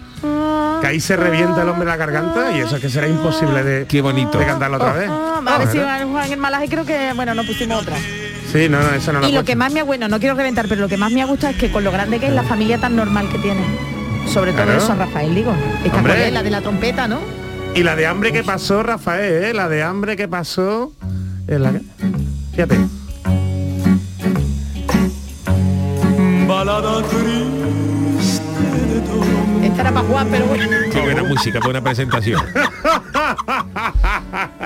[0.82, 3.86] Que ahí se revienta el hombre la garganta y eso es que será imposible de,
[3.88, 4.38] Qué bonito.
[4.38, 5.10] de cantarlo otra vez.
[5.10, 7.96] Ah, a ver si Juan el malaje creo que, bueno, no pusimos otra.
[8.52, 10.36] Sí, no, no, eso no lo y lo que más me ha, bueno, no quiero
[10.36, 12.34] reventar, pero lo que más me ha gustado es que con lo grande que es
[12.34, 13.62] la familia tan normal que tiene.
[14.32, 14.80] Sobre todo Claro.
[14.84, 15.54] eso, Rafael, digo.
[15.84, 17.20] Esta él, la de la trompeta, ¿no?
[17.76, 19.54] Y la de hambre que pasó, Rafael, ¿eh?
[19.54, 20.94] la de hambre que pasó.
[21.48, 21.74] en la...
[22.52, 22.78] Fíjate.
[26.48, 27.65] Balada triste de todo.
[27.65, 27.65] Esta
[29.86, 30.66] era para Juan, pero bueno.
[30.92, 32.42] Qué buena música, buena presentación.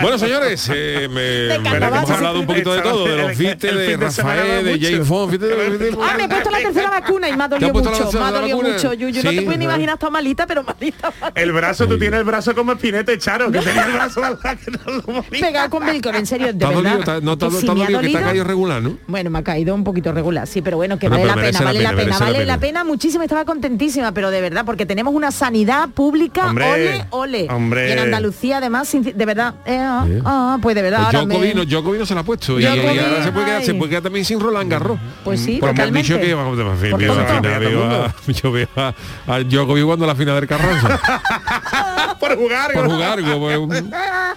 [0.02, 3.98] bueno, señores, eh, me, que hemos hablado un poquito de todo, de los el de
[3.98, 5.32] Rafael, de Bond.
[5.32, 8.12] fíjate, Ah, me he puesto la tercera vacuna y me ha ¿Te has dolido mucho.
[8.14, 9.24] Me ha dolido mucho, Yuyu.
[9.24, 9.72] no Sí, te puedes ni ¿no?
[9.72, 11.12] imaginar, está malita, pero malita.
[11.20, 11.42] malita.
[11.42, 14.58] El brazo, tú tienes el brazo como espinete, Charo, que tenía el brazo al lado,
[14.64, 15.42] que no lo movía.
[15.42, 17.22] Pegado con Belcor, en serio, de ¿Te ha verdad.
[17.22, 18.98] ¿No me ha dolido que te ha caído regular, no?
[19.08, 21.82] Bueno, me ha caído un poquito regular, sí, pero bueno, que vale la pena, vale
[21.82, 22.60] la pena, vale la pena.
[22.60, 27.48] pena muchísimo, estaba contentísima, pero de verdad, porque tenemos una sanidad pública, Hombre, ole, ole.
[27.50, 27.90] hombre.
[27.90, 30.22] Y en Andalucía, además, sin- de verdad, eh, Bien.
[30.26, 32.60] ah, pues de verdad, Pues ahora me- Djokovic, no, Djokovic no se la ha puesto
[32.60, 32.82] y, y ahora
[33.24, 35.00] se puede, quedar, se puede quedar también sin Roland Garros.
[35.24, 38.94] Pues sí, Porque han dicho que vamos, en fin, Por yo, a, yo veo a,
[39.28, 41.00] a Djokovic jugando la final del Carranza.
[42.20, 43.92] Por jugar, por jugar, un-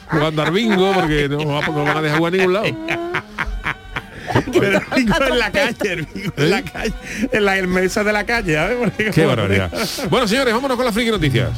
[0.08, 2.66] jugando al bingo, porque no, no van a dejar jugar a ningún lado.
[4.52, 6.94] Pero el bingo en la calle, el bingo en la calle,
[7.32, 8.76] en la mesa de la calle, ¿sabes?
[8.78, 9.70] Porque Qué barbaridad.
[10.10, 11.50] Bueno, señores, vámonos con las friki noticias.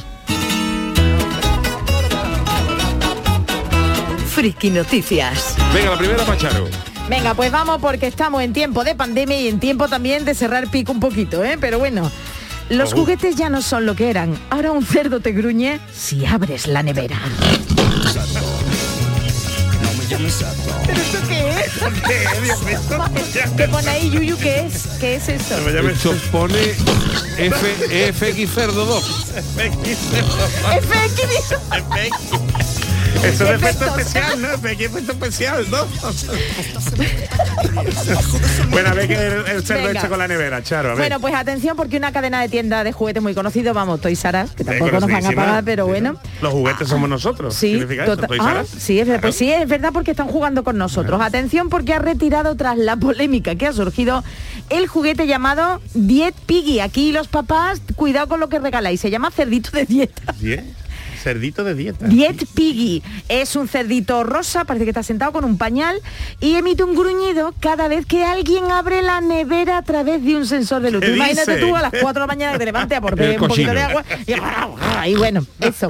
[4.35, 5.55] Friki Noticias.
[5.73, 6.67] Venga, la primera Pacharo.
[7.09, 10.69] Venga, pues vamos porque estamos en tiempo de pandemia y en tiempo también de cerrar
[10.71, 11.57] pico un poquito, ¿eh?
[11.61, 12.11] Pero bueno,
[12.69, 14.37] los juguetes ya no son lo que eran.
[14.51, 17.19] Ahora un cerdo te gruñe si abres la nevera.
[20.09, 20.47] ¿Pero esto
[21.29, 21.73] qué es?
[22.07, 22.81] ¿Qué, Dios mío?
[23.57, 24.37] ¿Qué pone ahí, Yuyu?
[24.39, 24.87] ¿Qué es?
[25.01, 25.69] ¿Qué es eso?
[25.69, 26.75] Esto pone
[27.39, 29.05] F, FX Cerdo 2.
[29.57, 29.89] FX.
[30.77, 30.95] Eso
[33.23, 34.49] es efecto especial, ¿no?
[34.53, 35.87] Efecto efecto especial, ¿no?
[38.71, 40.01] bueno, a ver que el, el cerdo Venga.
[40.01, 40.99] hecho con la nevera, Charo, a ver.
[41.03, 44.45] Bueno, pues atención porque una cadena de tiendas de juguetes muy conocido, vamos, Toys R
[44.45, 46.17] Us, que tampoco nos van a pagar, pero bueno.
[46.43, 47.55] Los juguetes somos nosotros.
[47.55, 48.17] Sí, ¿Significa eso?
[48.17, 48.69] tota- Toys ah, Us?
[48.71, 51.21] sí, es, ver- pues sí, es verdad porque están jugando con nosotros.
[51.21, 54.25] Atención porque ha retirado tras la polémica que ha surgido
[54.71, 56.81] el juguete llamado Diet Piggy.
[56.81, 59.01] Aquí los papás, cuidado con lo que regaláis.
[59.01, 60.35] Se llama cerdito de dieta.
[60.41, 60.65] Diez.
[61.25, 62.07] Cerdito de dieta.
[62.07, 65.97] Diet Piggy es un cerdito rosa, parece que está sentado con un pañal
[66.39, 70.45] y emite un gruñido cada vez que alguien abre la nevera a través de un
[70.47, 71.01] sensor de luz.
[71.01, 71.67] ¿Qué Tú Imagínate dice?
[71.67, 73.71] tú a las 4 de la mañana que te levantes a por beber un poquito
[73.73, 74.35] de agua y,
[75.13, 75.89] y bueno, eso.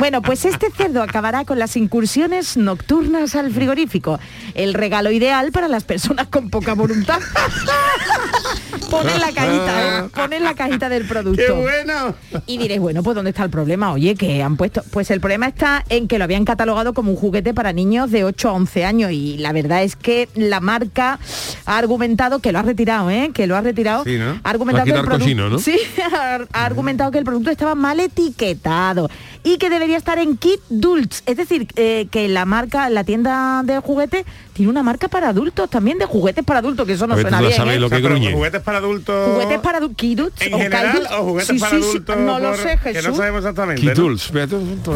[0.00, 4.18] Bueno, pues este cerdo acabará con las incursiones nocturnas al frigorífico.
[4.54, 7.20] El regalo ideal para las personas con poca voluntad.
[8.90, 10.08] Pon en la cajita, ¿eh?
[10.14, 11.42] Pon en la cajita del producto.
[11.42, 12.14] ¡Qué bueno!
[12.46, 13.92] Y diréis, bueno, pues ¿dónde está el problema?
[13.92, 14.63] Oye, que han puesto...
[14.90, 18.24] Pues el problema está en que lo habían catalogado como un juguete para niños de
[18.24, 21.18] 8 a 11 años y la verdad es que la marca
[21.66, 23.30] ha argumentado que lo ha retirado, ¿eh?
[23.34, 24.04] Que lo ha retirado.
[24.04, 24.40] Sí, ¿no?
[24.42, 25.60] Ha argumentado que el.
[25.60, 25.78] Sí,
[26.12, 29.10] ha, ha argumentado que el producto estaba mal etiquetado
[29.42, 31.22] y que debería estar en kit dulce.
[31.26, 34.24] Es decir, eh, que la marca, la tienda de juguetes,
[34.54, 37.52] tiene una marca para adultos, también de juguetes para adultos, que eso no suena bien,
[37.52, 37.80] sabes ¿eh?
[37.80, 38.32] lo que gruñe.
[38.32, 39.32] juguetes para adultos.
[39.34, 41.10] Juguetes para adultos, en o general kaiduts.
[41.12, 42.16] o juguetes Sí, para sí, sí, adultos.
[42.18, 43.16] No lo sé, Que no Jesús.
[43.16, 43.82] sabemos exactamente.
[43.82, 44.00] Fíjate,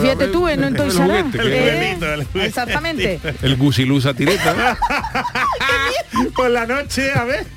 [0.00, 1.98] Fíjate tú, en el El que- ¿eh?
[2.34, 2.40] el.
[2.42, 3.20] Exactamente.
[3.42, 4.78] El gusilusa tireta.
[6.36, 7.44] Por la noche, a ver.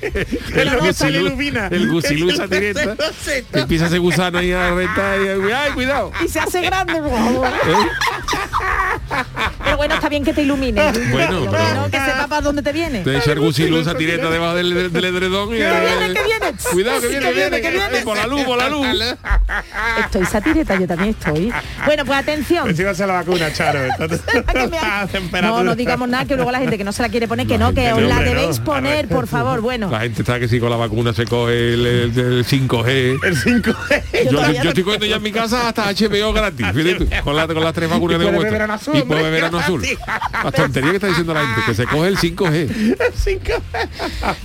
[0.82, 1.68] Que sale ilumina.
[1.70, 2.96] El gusilusa tireta.
[3.52, 6.10] Empieza ese gusano ahí a retar y ay, cuidado.
[6.24, 6.94] Y se hace grande.
[7.00, 7.48] por favor.
[9.64, 10.82] Pero bueno, está bien que te ilumine.
[11.10, 13.00] Bueno, pero- que sepa para dónde te viene.
[13.00, 16.52] Te echa el gusilusa tireta debajo del, del, del edredón y Que viene, que viene.
[16.72, 18.00] Cuidado, que viene, Que viene, que viene.
[18.02, 18.86] Por la luz, por la luz.
[20.00, 21.52] Estoy satireta, yo también estoy.
[21.86, 22.64] Bueno, pues atención.
[22.64, 23.80] Pues iba a ser la vacuna, Charo.
[25.42, 27.58] No, no digamos nada, que luego la gente que no se la quiere poner, que
[27.58, 28.64] no, que os la hombre, debéis no.
[28.64, 29.60] poner, por favor.
[29.60, 33.18] Bueno, La gente está que si con la vacuna se coge el, el- el 5G.
[33.24, 36.66] El 5 Yo, yo, todavía yo estoy cogiendo ya en mi casa hasta HBO gratis,
[37.22, 38.78] con, la- con las tres vacunas Y de vuelta.
[38.94, 39.82] y puede beber en azul.
[40.44, 42.92] La tontería que está diciendo la gente, que se coge el 5G.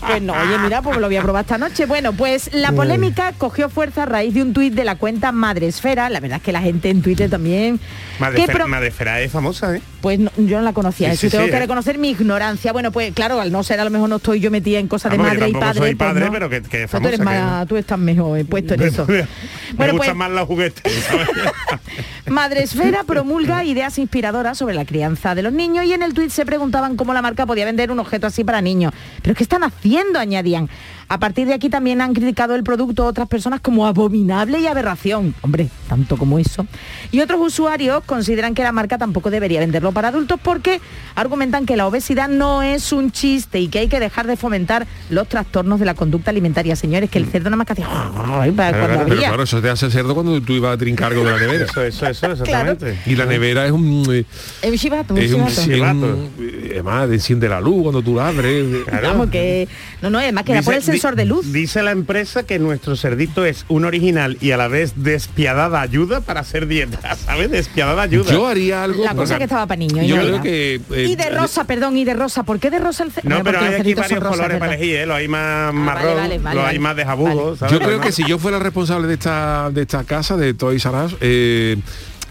[0.07, 1.85] pues no, oye, mira, pues lo voy a probar esta noche.
[1.85, 6.09] Bueno, pues la polémica cogió fuerza a raíz de un tuit de la cuenta Madresfera.
[6.09, 7.79] La verdad es que la gente en Twitter también.
[8.19, 9.81] Madre, que pro- Madrefera es famosa, ¿eh?
[10.01, 11.59] Pues no- yo no la conocía, Sí, eso sí, tengo sí, que ¿eh?
[11.59, 12.71] reconocer mi ignorancia.
[12.73, 15.11] Bueno, pues claro, al no ser a lo mejor no estoy yo metida en cosas
[15.11, 15.79] de Vamos, yo madre y padre.
[15.79, 16.31] soy pues padre, no.
[16.31, 18.73] pero que- que es Pues tú, eres famosa, que más- tú estás mejor eh, puesto
[18.73, 19.05] en eso.
[19.07, 19.27] Me
[19.75, 20.83] Bueno, gustan pues más los juguetes.
[22.27, 26.45] Madresfera promulga ideas inspiradoras sobre la crianza de los niños y en el tuit se
[26.45, 28.93] preguntaban cómo la marca podía vender un objeto así para niños.
[29.21, 30.19] Pero ¿qué están haciendo?
[30.19, 30.69] añadían.
[31.09, 35.33] A partir de aquí también han criticado el producto otras personas como abominable y aberración.
[35.41, 36.67] Hombre, tanto como eso.
[37.11, 40.81] Y otros usuarios consideran que la marca tampoco debería venderlo para adultos porque
[41.15, 44.85] argumentan que la obesidad no es un chiste y que hay que dejar de fomentar
[45.09, 46.75] los trastornos de la conducta alimentaria.
[46.75, 47.87] Señores, que el cerdo nada más que hacía...
[47.87, 48.53] Claro,
[49.07, 51.65] pero claro, eso te hace cerdo cuando tú ibas a trincar algo de la nevera.
[51.65, 52.99] Eso, eso, eso, exactamente.
[53.05, 54.25] Y la nevera es un...
[54.61, 56.05] Es un chivato, un es un, chivato.
[56.05, 58.65] es un- eh, además, enciende la luz cuando tú la abres.
[59.03, 59.67] Vamos, que...
[60.01, 61.51] No, no, además que era por el sensor de luz.
[61.51, 66.21] Dice la empresa que nuestro cerdito es un original y a la vez despiadada ayuda
[66.21, 67.51] para hacer dieta, ¿sabes?
[67.51, 68.31] Despiadada ayuda.
[68.31, 69.03] Yo haría algo...
[69.03, 70.05] La cosa que estaba para niños.
[70.07, 70.81] Yo creo que...
[70.91, 72.43] eh, y de rosa, perdón, y de rosa.
[72.43, 73.29] ¿Por qué de rosa el cerdo?
[73.29, 75.05] No, pero hay aquí varios rosas, colores para elegir, ¿eh?
[75.05, 76.79] Los hay más marrón, vale, vale, los hay vale.
[76.79, 77.73] más de jabugo, ¿sabes?
[77.73, 81.05] Yo creo que si yo fuera responsable de esta de esta casa de Toys R
[81.05, 81.77] Us, eh,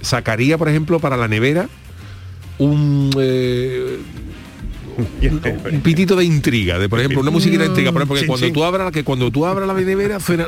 [0.01, 1.68] sacaría, por ejemplo, para la nevera
[2.59, 3.99] un eh,
[4.99, 8.53] un pitito de intriga, de por ejemplo, una musiquita de intriga, por ejemplo, que cuando
[8.53, 10.47] tú abras que cuando tú abras la nevera suena,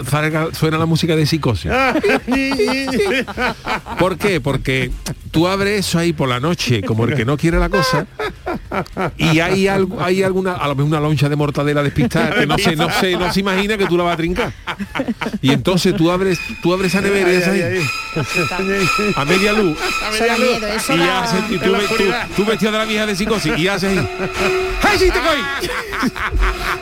[0.53, 1.71] suena la música de psicosis.
[3.99, 4.41] ¿Por qué?
[4.41, 4.91] Porque
[5.31, 8.07] tú abres eso ahí por la noche, como el que no quiere la cosa,
[9.17, 12.57] y hay algo, hay alguna, a lo mejor una loncha de mortadela despistada que no
[12.59, 14.53] se, no se, no se imagina que tú la vas a trincar.
[15.43, 19.13] Y entonces tú abres, tú abres esa nevera y Ay, esa ay, ahí, ay.
[19.17, 19.77] a media luz.
[20.13, 21.73] Miedo, Y, haces- tú,
[22.37, 24.09] tú vestido de la vieja de psicosis y haces ahí.
[24.83, 25.39] ¡Ay, sí, te coy!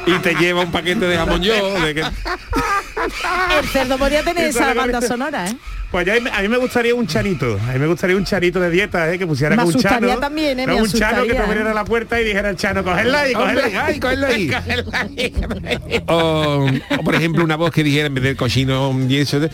[0.14, 4.74] y te lleva un paquete de jamón yo, de que El cerdo podía tener esa
[4.74, 5.56] banda sonora, ¿eh?
[5.90, 8.70] Pues ya a mí me gustaría un chanito, a mí me gustaría un chanito de
[8.70, 9.18] dieta, ¿eh?
[9.18, 10.20] que pusiera Me con un asustaría chano.
[10.20, 10.66] también, ¿eh?
[10.66, 11.74] no, Me un chano que te abriera ¿eh?
[11.74, 13.20] la puerta y dijera el chano, Hombre, cogerla
[13.86, 14.50] ay, cógela ahí.
[16.08, 16.66] O,
[16.98, 19.50] o, por ejemplo una voz que dijera en vez del cochino y eso de,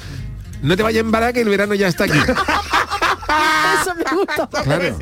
[0.62, 2.18] no te vayas a embarar que el verano ya está aquí.
[3.82, 4.48] Eso me gusta.
[4.62, 4.96] Claro.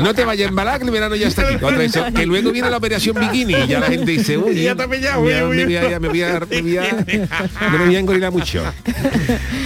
[0.00, 1.54] No te vayas a embalar que el verano ya está aquí.
[1.64, 4.74] Otra eso, que luego viene la operación bikini y ya la gente dice, uy, Ya
[4.74, 6.40] me voy a, me voy a, me voy a-
[7.70, 8.62] me voy a engorilar mucho.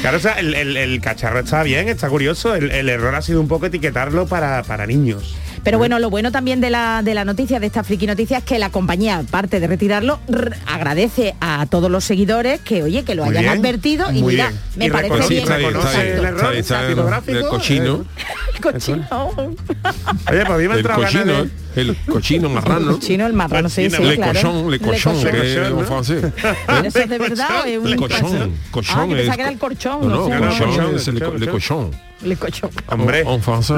[0.02, 2.54] Claro, o sea, el, el- el cacharro está bien, está curioso.
[2.54, 5.34] El, el error ha sido un poco etiquetarlo para, para niños.
[5.64, 8.44] Pero bueno, lo bueno también de la, de la noticia, de esta friki noticia, es
[8.44, 10.20] que la compañía, aparte de retirarlo,
[10.66, 14.48] agradece a todos los seguidores que, oye, que lo Muy hayan bien, advertido y mira,
[14.48, 14.60] bien.
[14.76, 15.42] me Y parece bien.
[15.42, 16.94] está bien, está reconoce bien, el error está bien, está bien.
[16.94, 18.04] tipográfico, El cochino,
[18.54, 19.08] El cochino.
[20.30, 22.90] Oye, pues a mí me el cochino, de- el cochino marrano.
[22.94, 24.32] El chino, el marrano, sí, sí, Le claro.
[24.34, 25.80] cochon, le cochon, que es ¿no?
[25.80, 26.24] francés.
[26.66, 29.40] ¿Pero eso es de verdad o es un Le cochon, Ah, cochon pensaba es- que
[29.42, 30.00] era el corchón.
[30.02, 31.90] No, no no, cochon, es el cochon,
[32.88, 33.24] Hombre,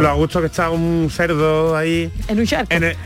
[0.01, 2.73] lo a gusto que está un cerdo ahí En un charco.
[2.75, 2.97] en el-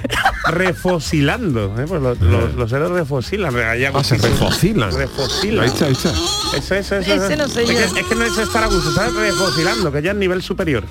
[0.48, 1.74] refosilando.
[1.81, 1.85] ¿eh?
[1.87, 3.55] Pues los, los- los cerdos refosilan.
[3.57, 4.92] Ah, se refocilan.
[4.94, 5.64] Refosilan.
[5.64, 6.11] Ahí está, ahí está.
[6.57, 7.94] Eso, eso, eso, Ese no sé es, yo.
[7.94, 10.85] que, es que no es estar a gusto, está refosilando, que ya es nivel superior.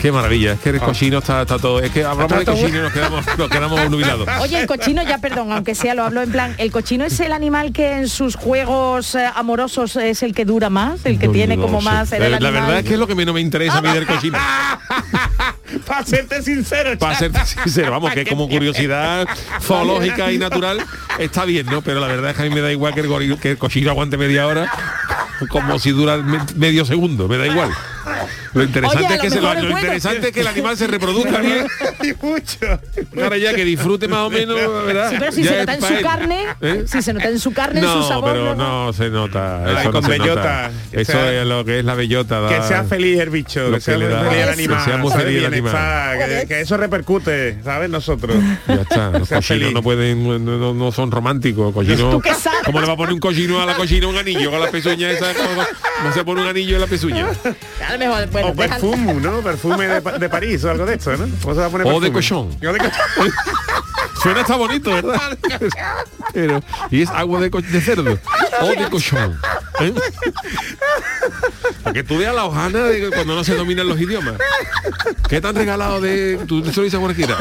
[0.00, 1.80] Qué maravilla, es que el cochino está, está todo.
[1.80, 4.28] Es que hablamos de cochino y nos quedamos, nos quedamos nubilados.
[4.40, 7.32] Oye, el cochino, ya perdón, aunque sea, lo hablo en plan, el cochino es el
[7.32, 11.32] animal que en sus juegos eh, amorosos es el que dura más, el que No,
[11.32, 12.12] tiene no como más...
[12.12, 14.38] el La, verdad es que es lo que menos me interesa a mí del cochino.
[15.86, 19.26] Para serte sincero, Para ser sincero, vamos, que como curiosidad
[19.60, 20.84] zoológica y natural
[21.18, 21.82] está bien, ¿no?
[21.82, 23.58] Pero la verdad es que a mí me da igual que el, goril- que el
[23.58, 24.70] cochino aguante media hora,
[25.48, 27.70] como si dura me- medio segundo, me da igual.
[28.54, 29.78] Lo interesante Oye, es que se lo, lo bueno.
[29.80, 31.66] interesante es que el animal se reproduzca bien.
[32.02, 32.58] y mucho.
[33.22, 35.10] Ahora ya que disfrute más o menos, ¿verdad?
[35.10, 36.02] Sí, pero si Ya se nota en su él.
[36.02, 36.84] carne, ¿Eh?
[36.86, 38.30] si se nota en su carne, en su No, sabor.
[38.32, 39.64] pero luego- no se nota.
[39.66, 40.70] Ay, Eso con no se bellota, nota.
[40.92, 42.40] que Eso sea- es lo que es la bellota.
[42.40, 44.52] da- Que sea feliz el bicho, que que sea le muy da- feliz el que
[44.52, 47.90] animal, sea muy feliz el Bienestar, que, que eso repercute, ¿sabes?
[47.90, 48.36] Nosotros.
[48.68, 51.74] Ya está, los cochinos no pueden, no, no- no son románticos.
[51.74, 52.55] Cochino, ¿Tú qué sabes?
[52.66, 55.10] ¿Cómo le va a poner un cochino a la cochina un anillo con la pezuña
[55.10, 55.32] esa?
[55.34, 55.62] ¿Cómo-
[56.04, 57.26] No se pone un anillo en la pezuña.
[57.86, 59.40] A lo mejor, bueno, o perfume, ¿no?
[59.40, 61.26] Perfume de, de París o algo de esto, ¿no?
[61.42, 62.48] ¿Cómo se va a poner O de cochón.
[62.60, 62.92] O de cochón.
[64.22, 65.38] Suena está bonito, ¿verdad?
[66.34, 68.18] Pero, y es agua de, co- de cerdo
[68.60, 69.38] o de cochón.
[69.80, 69.92] ¿eh?
[71.82, 74.34] Para que tú veas la hojana de cuando no se dominan los idiomas.
[75.28, 76.38] ¿Qué te han regalado de...
[76.46, 77.36] Tú se lo dices a cualquiera.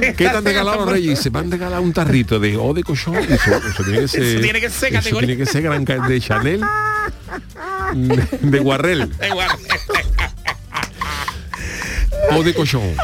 [0.00, 1.18] ¿Qué te han regalado los reyes?
[1.18, 3.16] Se van a regalar un tarrito de o de cochón.
[3.16, 4.22] Eso, eso tiene que ser...
[4.22, 5.26] Eso tiene que ser eso categoría.
[5.26, 6.60] tiene que ser gran de Chanel.
[7.94, 9.10] De, de Guarrel.
[12.30, 12.94] O de cochón.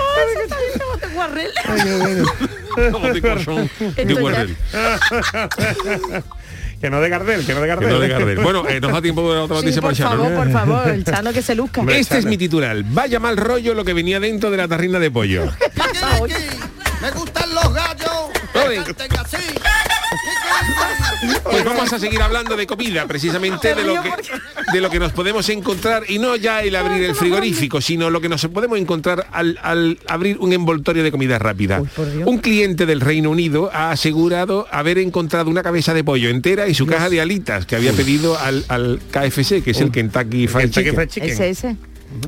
[1.14, 1.50] Guarrel.
[2.92, 3.70] O de cochón.
[3.96, 4.56] De Guarrel.
[6.85, 7.88] Que no de Gardel, que no de Que Gardel.
[7.88, 8.38] no de Gardel.
[8.40, 10.37] Bueno, eh, nos da tiempo de otra Sí, noticia por para Chano, favor, ¿no?
[10.37, 11.83] por favor, el chano que se luzca.
[11.88, 12.77] Este es mi titular.
[12.85, 15.47] Vaya mal rollo lo que venía dentro de la tarrina de pollo.
[17.01, 18.11] Me gustan los gallos.
[21.42, 24.10] Pues vamos a seguir hablando de comida, precisamente de lo que
[24.72, 28.20] de lo que nos podemos encontrar y no ya el abrir el frigorífico, sino lo
[28.20, 31.82] que nos podemos encontrar al, al abrir un envoltorio de comida rápida.
[32.24, 36.74] Un cliente del Reino Unido ha asegurado haber encontrado una cabeza de pollo entera y
[36.74, 40.70] su caja de alitas que había pedido al, al KFC, que es el Kentucky Fried
[40.70, 40.94] Kentucky Chicken.
[40.94, 41.30] Fried Chicken.
[41.30, 41.76] Ese, ese.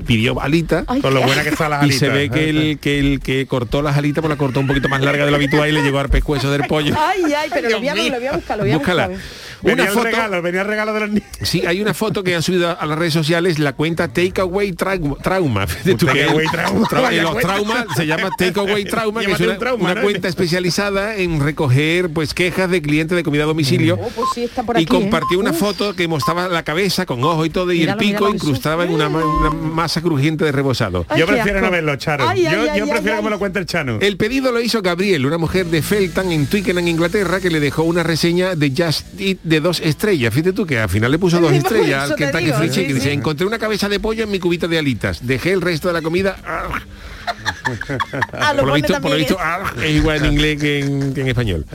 [0.07, 1.99] Pidió alitas Ay, Con lo buena que están las y alitas.
[2.01, 4.89] se ve que el, que el que cortó las alitas pues la cortó un poquito
[4.89, 7.71] más larga de lo habitual y le llegó al pescuezo del pollo Ay, ay, pero
[7.71, 9.09] lo voy, a, lo voy a buscar, lo voy a Búscala.
[9.09, 9.27] buscar.
[9.67, 11.29] Venía Una el foto, regalo, venía el regalo de los niños.
[11.43, 15.17] sí, hay una foto que han subido a las redes sociales la cuenta Takeaway Trauma.
[15.23, 15.67] trauma.
[15.67, 19.59] Tú que Takeaway Trauma, tra- los traumas se llama Takeaway Trauma, que es una, un
[19.59, 20.03] trauma, una ¿no?
[20.03, 23.99] cuenta especializada en recoger pues quejas de clientes de comida a domicilio.
[24.01, 25.01] Oh, pues sí, está por y aquí, ¿eh?
[25.01, 25.59] compartió una Uf.
[25.59, 28.83] foto que mostraba la cabeza con ojo y todo y Míralo, el pico míralo, incrustado
[28.85, 31.05] en una, ma- una masa crujiente de rebozado.
[31.09, 32.29] Ay, Yo prefiero no verlo, Charo.
[32.29, 33.17] Ay, yo ay, yo ay, prefiero ay.
[33.19, 33.99] que me lo cuente el Chano.
[34.01, 37.83] El pedido lo hizo Gabriel, una mujer de Felton en Twickenham, Inglaterra, que le dejó
[37.83, 40.33] una reseña de Just Eat de dos estrellas.
[40.33, 43.09] Fíjate tú que al final le puso dos estrellas al Kentucky Fried Chicken.
[43.09, 45.27] Encontré una cabeza de pollo en mi cubita de alitas.
[45.27, 46.37] Dejé el resto de la comida.
[47.67, 47.99] arg".
[48.33, 49.19] Ah, lo por lo pone visto, por lo también.
[49.19, 51.67] visto arg, es igual en inglés que en, que en español.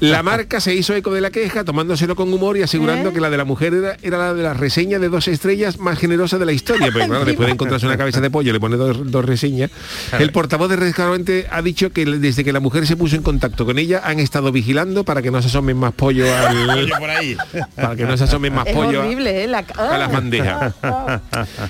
[0.00, 3.12] La marca se hizo eco de la queja, tomándoselo con humor y asegurando ¿Eh?
[3.12, 5.98] que la de la mujer era, era la de la reseña de dos estrellas más
[5.98, 6.88] generosa de la historia.
[6.92, 9.70] Pero claro, después de encontrarse una cabeza de pollo, le pone dos, dos reseñas.
[10.18, 13.64] El portavoz del restaurante ha dicho que desde que la mujer se puso en contacto
[13.64, 17.36] con ella han estado vigilando para que no se asomen más pollo al, por ahí.
[17.76, 19.46] para que no se asomen más Es pollo a- horrible, ¿eh?
[19.46, 19.58] La...
[19.76, 20.74] a las bandejas.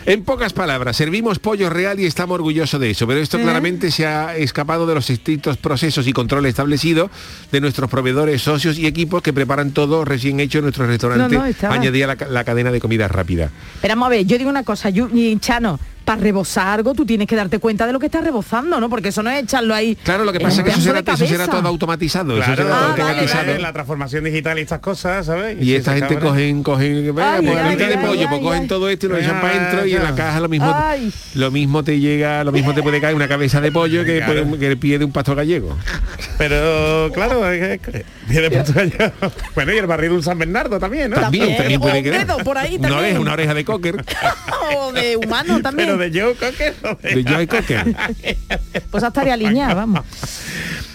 [0.06, 4.06] En pocas palabras, servimos pollo real y estamos orgullosos de eso, pero esto claramente se
[4.06, 7.10] ha escapado de los estrictos procesos y control establecidos
[7.52, 11.42] de nuestros proveedores, socios y equipos que preparan todo recién hecho en nuestro restaurante, No,
[11.42, 13.50] no, estaba- añadía la, ca- la cadena de comida rápida.
[13.82, 15.08] Pero vamos a ver, yo digo una cosa, yo,
[15.40, 18.88] Chano, para rebozar algo tú tienes que darte cuenta de lo que estás rebozando, ¿no?
[18.88, 19.94] Porque eso no es echarlo ahí.
[19.94, 22.94] Claro, lo que pasa es que eso será, eso todo automatizado, eso será todo Ah,
[22.96, 23.58] vale, automatizado.
[23.58, 25.58] la transformación digital y estas cosas, ¿sabes?
[25.60, 29.08] Y si esta gente cogen, cogen, venga, pues de pollo, pues cogen todo esto y
[29.10, 31.12] lo echan Ya, para adentro y en la caja lo mismo, Ay.
[31.34, 34.44] lo mismo te llega, lo mismo te puede caer una cabeza de pollo que, Claro.
[34.46, 35.76] puede- que el pie de un pastor gallego.
[36.38, 39.12] Pero claro, es que- viene todo allá.
[39.54, 41.16] Bueno, y el barril de un San Bernardo también, ¿no?
[41.20, 42.98] También, también o puede por ahí Una también.
[43.04, 44.04] oreja, una oreja de cocker.
[44.76, 45.88] o de humano también.
[45.88, 46.74] Pero de Joe Cocker.
[46.84, 47.94] o de- De Joe Cocker.
[48.90, 50.00] Pues hasta estaría alineada, vamos.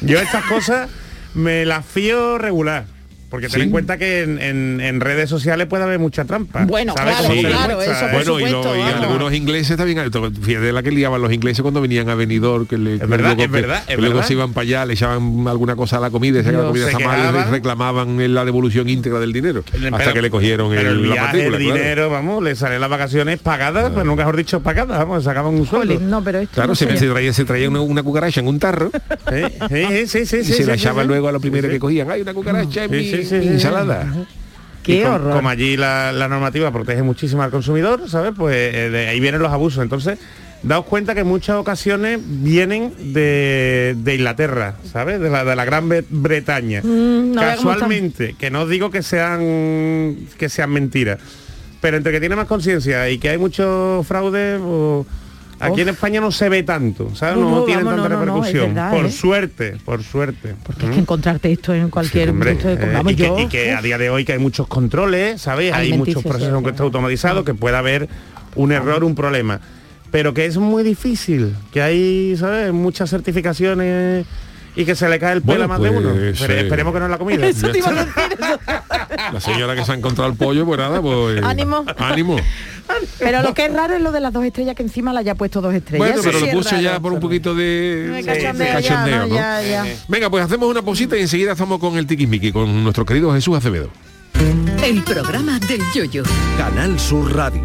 [0.01, 0.89] Yo estas cosas
[1.33, 2.85] me las fío regular.
[3.33, 3.61] Porque ten Sí.
[3.63, 6.65] en cuenta que en, en- en redes sociales puede haber mucha trampa.
[6.65, 7.93] Bueno, ¿Sabes claro, se claro, demuestra?
[7.97, 9.97] eso por Bueno, y, lo- algunos ingleses también,
[10.43, 13.41] fíjate la que liaban los ingleses cuando venían a venidor, que, le, Es verdad, luego,
[13.45, 14.27] es verdad, que es luego verdad.
[14.27, 16.85] se iban para allá, le echaban alguna cosa a la comida, y se la comida
[16.85, 19.63] se está mal reclamaban la devolución íntegra del dinero.
[19.67, 21.57] hasta Pero- que le cogieron pero el, el la viaje, matrícula.
[21.57, 21.79] el claro.
[21.79, 25.65] dinero, vamos, le salen las vacaciones pagadas, pues nunca mejor dicho pagadas, vamos, sacaban un
[25.65, 25.99] sueldo.
[25.99, 28.91] No, pero esto Claro, no se, traía, se traía una, una cucaracha en un tarro
[29.27, 31.07] Sí, sí, sí, sí, y sí, se la sí, echaba sí.
[31.07, 31.73] luego a lo primero Sí, sí.
[31.77, 32.11] que cogían.
[32.11, 33.49] Hay una cucaracha en Sí, mi, sí, sí, mi sí.
[33.53, 34.07] ensalada.
[34.83, 35.35] Qué Y com- horror.
[35.37, 38.33] Como allí la, la normativa protege muchísimo al consumidor, ¿sabes?
[38.37, 39.81] Pues eh, de ahí vienen los abusos.
[39.81, 40.19] Entonces,
[40.61, 45.21] daos cuenta que en muchas ocasiones vienen de, de Inglaterra, ¿sabes?
[45.21, 46.81] De la, de la Gran Bre- Bretaña.
[46.83, 51.19] Mm, no Casualmente, que no digo que sean que sean mentiras,
[51.79, 54.57] pero entre que tiene más conciencia y que hay mucho fraude,
[55.71, 57.37] aquí en España no se ve tanto, ¿sabes?
[57.37, 58.73] No, No, no, tienen vamos, tanta no, repercusión.
[58.73, 59.11] verdad, por ¿eh?
[59.11, 60.55] suerte, por suerte.
[60.63, 63.39] Porque es que encontrarte esto en cualquier Hombre, punto de- eh, vamos, y, que, yo,
[63.39, 65.73] y que a día de hoy que hay muchos controles, ¿sabes?
[65.73, 68.07] Hay muchos procesos sí, que están automatizados, que puede haber
[68.55, 69.59] un error, un problema.
[70.11, 72.71] Pero que es muy difícil, que hay, ¿sabes?
[72.71, 74.25] Muchas certificaciones
[74.75, 76.09] y que se le cae el pelo Bueno, a más de uno.
[76.13, 77.45] pues, Pero eh, esperemos que no es la comida.
[77.47, 78.59] Eso te iba a decir, eso.
[79.33, 81.43] La señora que se ha encontrado el pollo, pues nada, pues...
[81.43, 81.85] Ánimo.
[81.97, 82.37] Ánimo.
[83.19, 85.35] Pero lo que es raro es lo de las dos estrellas que encima la haya
[85.35, 86.07] puesto dos estrellas.
[86.07, 89.19] Bueno, pero sí lo puso ya por un poquito de, Me de cachondeo ya, cachondeo,
[89.19, 89.27] ¿no?
[89.27, 89.35] ¿no?
[89.35, 89.85] Ya, ya.
[90.07, 93.57] Venga, pues hacemos una pausita y enseguida estamos con el tiquismiqui, con nuestro querido Jesús
[93.57, 93.89] Acevedo.
[94.83, 96.23] El programa del yoyo.
[96.57, 97.61] Canal Sur Radio.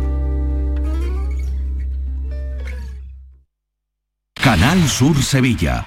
[4.35, 5.87] Canal Sur Sevilla.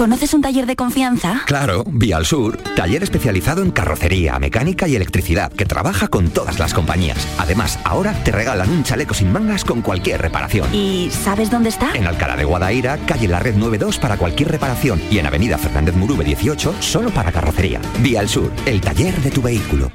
[0.00, 1.42] ¿Conoces un taller de confianza?
[1.44, 6.72] Claro, Vial Sur, taller especializado en carrocería, mecánica y electricidad que trabaja con todas las
[6.72, 7.18] compañías.
[7.36, 10.74] Además, ahora te regalan un chaleco sin mangas con cualquier reparación.
[10.74, 11.92] ¿Y sabes dónde está?
[11.92, 15.94] En Alcalá de Guadaira, calle La Red 92 para cualquier reparación y en Avenida Fernández
[15.94, 17.82] Murube 18 solo para carrocería.
[17.98, 19.92] Vial Sur, el taller de tu vehículo.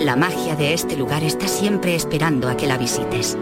[0.00, 3.38] La magia de este lugar está siempre esperando a que la visites.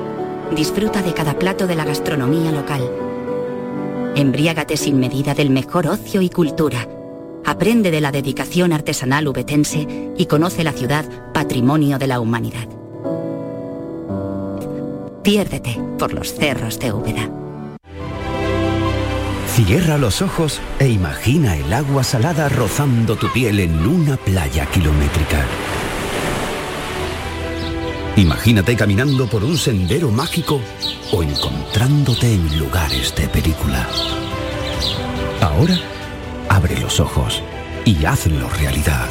[0.55, 2.83] Disfruta de cada plato de la gastronomía local.
[4.17, 6.89] Embriágate sin medida del mejor ocio y cultura.
[7.45, 9.87] Aprende de la dedicación artesanal ubetense
[10.17, 12.69] y conoce la ciudad patrimonio de la humanidad.
[15.23, 17.31] Piérdete por los cerros de Úbeda.
[19.49, 25.45] Cierra los ojos e imagina el agua salada rozando tu piel en una playa kilométrica.
[28.17, 30.61] Imagínate caminando por un sendero mágico
[31.13, 33.87] o encontrándote en lugares de película.
[35.41, 35.79] Ahora,
[36.49, 37.43] abre los ojos
[37.85, 39.09] y hazlo realidad.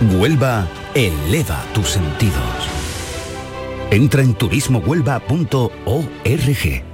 [0.00, 2.34] Huelva eleva tus sentidos.
[3.90, 6.93] Entra en turismohuelva.org.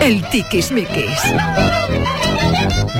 [0.00, 1.08] El Tiquismiquis.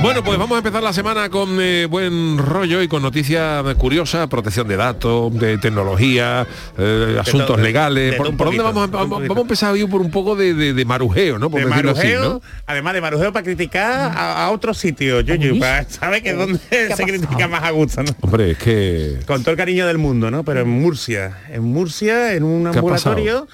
[0.01, 4.27] Bueno, pues vamos a empezar la semana con eh, buen rollo y con noticias curiosas,
[4.27, 6.45] protección de datos, de tecnología,
[6.77, 8.11] eh, asuntos todo, legales.
[8.11, 10.73] de ¿Por, dónde vamos a, vamos, vamos a empezar hoy por un poco de, de-
[10.73, 11.49] de marujeo, ¿no?
[11.49, 12.41] Por de así, marujeo, ¿no?
[12.67, 16.59] además de marujeo para criticar a, a otros sitios, Yuyu, para saber que es donde
[16.59, 18.11] se critica más a gusto, ¿no?
[18.21, 19.19] Hombre, es que...
[19.25, 20.43] Con todo el cariño del mundo, ¿no?
[20.43, 23.47] Pero en Murcia, en Murcia, en un ¿Qué ha ambulatorio,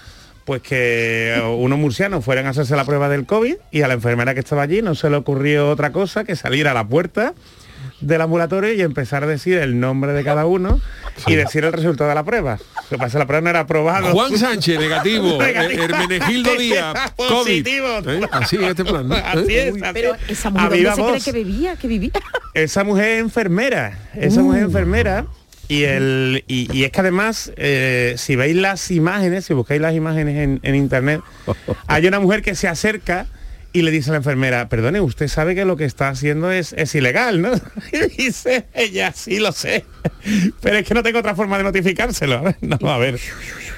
[0.45, 4.33] pues que unos murcianos fueran a hacerse la prueba del COVID y a la enfermera
[4.33, 7.33] que estaba allí no se le ocurrió otra cosa que salir a la puerta
[7.99, 10.79] del ambulatorio y empezar a decir el nombre de cada uno
[11.27, 12.57] y decir el resultado de la prueba.
[12.89, 14.11] Lo que pasa es que la prueba no era aprobado.
[14.11, 15.37] Juan Sánchez, negativo.
[15.41, 15.83] Negativo.
[15.83, 17.29] Hermenegildo Díaz, COVID.
[17.29, 17.87] Positivo.
[18.07, 18.21] ¿Eh?
[18.31, 19.15] Así en este plan, ¿no?
[19.15, 19.67] Así ¿Eh?
[19.69, 20.29] es, así Pero es.
[20.29, 21.75] esa mujer, ¿dónde se cree que vivía?
[21.75, 22.11] Que vivía.
[22.53, 24.45] Esa mujer es enfermera, esa Uh.
[24.45, 25.25] mujer es enfermera
[25.71, 29.95] y, el, y, y es que además, eh, si veis las imágenes, si buscáis las
[29.95, 31.21] imágenes en, en internet,
[31.87, 33.27] hay una mujer que se acerca
[33.71, 36.73] y le dice a la enfermera, perdone, usted sabe que lo que está haciendo es,
[36.73, 37.51] es ilegal, ¿no?
[37.93, 39.85] Y dice ella, sí lo sé,
[40.61, 42.43] pero es que no tengo otra forma de notificárselo.
[42.59, 43.17] No, a ver,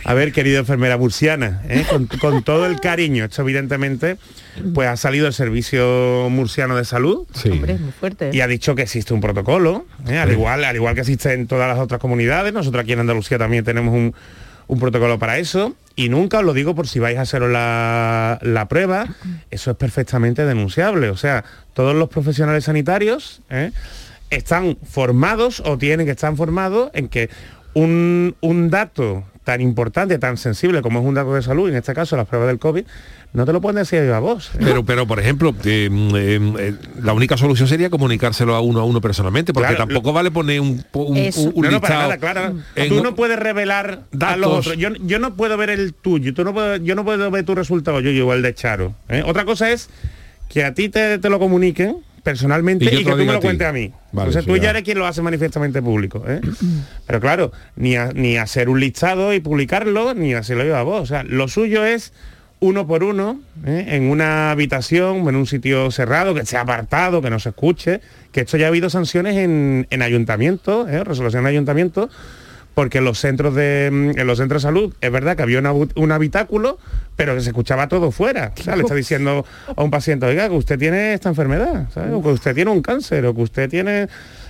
[0.06, 1.86] a ver, querida enfermera murciana, ¿eh?
[1.90, 4.18] con, con todo el cariño, esto evidentemente,
[4.74, 8.30] pues ha salido el Servicio Murciano de Salud, Hombre, es muy fuerte.
[8.34, 10.18] y ha dicho que existe un protocolo, ¿eh?
[10.18, 12.54] al, igual, al igual que existe en todas las otras comunidades.
[12.54, 14.14] Nosotros aquí en Andalucía también tenemos un,
[14.68, 15.76] un protocolo para eso.
[15.96, 19.08] Y nunca os lo digo por si vais a haceros la, la prueba,
[19.52, 21.10] eso es perfectamente denunciable.
[21.10, 21.44] O sea,
[21.76, 23.72] todos los profesionales sanitarios ¿eh?
[24.32, 27.30] están formados o tienen que estar formados en que
[27.76, 31.94] un, un dato tan importante, tan sensible como es un dato de salud, en este
[31.94, 32.86] caso las pruebas del COVID,
[33.34, 34.52] no te lo pueden decir a voz.
[34.56, 34.60] ¿eh?
[34.60, 38.86] Pero, pero por ejemplo, eh, eh, eh, la única solución sería comunicárselo a uno a
[38.86, 39.86] uno personalmente, porque Claro.
[39.88, 41.52] tampoco vale poner un, un, Eso.
[41.54, 42.56] un no, no, para nada, claro.
[42.76, 44.38] en- Tú no puedes revelar a datos.
[44.40, 44.78] los otros.
[44.78, 47.56] Yo, yo no puedo ver el tuyo, tú no puedo, yo no puedo ver tu
[47.56, 48.94] resultado, yo, yo el de Charo.
[49.10, 49.24] ¿eh?
[49.26, 49.90] Otra cosa es
[50.50, 53.74] que a ti te, te lo comuniquen personalmente Y que tú me lo cuentes a
[53.74, 53.92] mí.
[54.12, 54.64] Vale, tú ya.
[54.64, 56.24] ya eres quien lo hace manifiestamente público.
[56.28, 56.40] ¿eh?
[57.06, 61.02] Pero claro, ni, a- ni hacer un listado y publicarlo, ni hacerlo yo a vos.
[61.02, 62.14] O sea, lo suyo es
[62.60, 63.88] uno por uno, ¿eh?
[63.90, 68.00] en una habitación, en un sitio cerrado, que sea apartado, que no se escuche,
[68.32, 71.04] que esto ya ha habido sanciones en, en ayuntamientos, ¿eh?
[71.04, 72.10] resolución de ayuntamientos,
[72.74, 75.60] porque en los centros de mm, en los centros de salud es verdad que había
[75.60, 76.78] una un habitáculo,
[77.16, 78.54] pero que se escuchaba todo fuera.
[78.58, 79.46] O sea, le está diciendo
[79.76, 82.14] a un paciente, oiga, que usted tiene esta enfermedad, ¿sabes?
[82.14, 84.08] o que usted tiene un cáncer, o que usted tiene.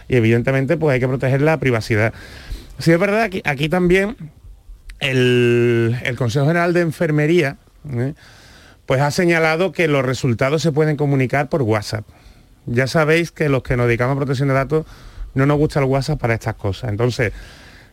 [0.08, 2.14] Y evidentemente pues hay que proteger la privacidad.
[2.80, 4.16] Sí, es verdad, aquí, aquí también
[5.00, 7.58] el, el Consejo General de Enfermería
[7.92, 8.14] ¿eh?
[8.86, 12.06] pues ha señalado que los resultados se pueden comunicar por WhatsApp.
[12.66, 14.86] Ya sabéis que los que nos dedicamos a protección de datos
[15.34, 16.90] no nos gusta el WhatsApp para estas cosas.
[16.90, 17.34] Entonces,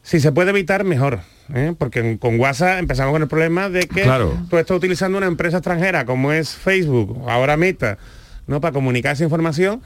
[0.03, 1.20] si se puede evitar, mejor.
[1.55, 1.74] ¿eh?
[1.76, 4.36] Porque con WhatsApp empezamos con el problema de que Claro.
[4.48, 7.98] tú estás utilizando una empresa extranjera como es Facebook, ahora Meta,
[8.46, 8.61] ¿no?
[8.61, 9.82] para comunicar esa información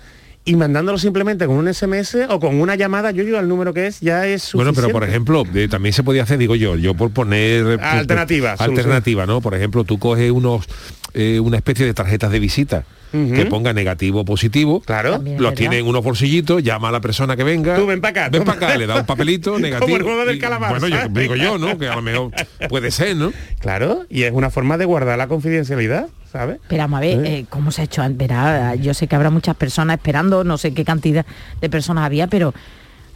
[0.47, 3.87] y mandándolo simplemente con un SMS o con una llamada, yo digo al número que
[3.87, 4.81] es, ya es Bueno, suficiente.
[4.83, 9.25] pero por ejemplo, también se podía hacer, digo yo, yo por poner eh, Alternativas, alternativa,
[9.25, 9.41] ¿no?
[9.41, 10.67] Por ejemplo, tú coges unos
[11.15, 14.81] eh, una especie de tarjetas de visita que ponga negativo o positivo.
[14.81, 15.13] Claro.
[15.13, 17.77] También Los tiene en unos bolsillitos, llama a la persona que venga.
[17.77, 18.29] Tú ven para acá.
[18.29, 19.87] Ven para acá, le da un papelito negativo.
[19.87, 20.71] Como el juego del calamar.
[20.71, 21.79] Bueno, yo digo yo, ¿no?
[21.79, 22.33] Que a lo mejor
[22.69, 23.33] puede ser, ¿no?
[23.61, 26.59] Claro, y es una forma de guardar la confidencialidad, ¿sabes?
[26.69, 28.03] Pero vamos a ver, eh, ¿cómo se ha hecho?
[28.11, 31.25] Verá, yo sé que habrá muchas personas esperando, no sé qué cantidad
[31.61, 32.53] de personas había, pero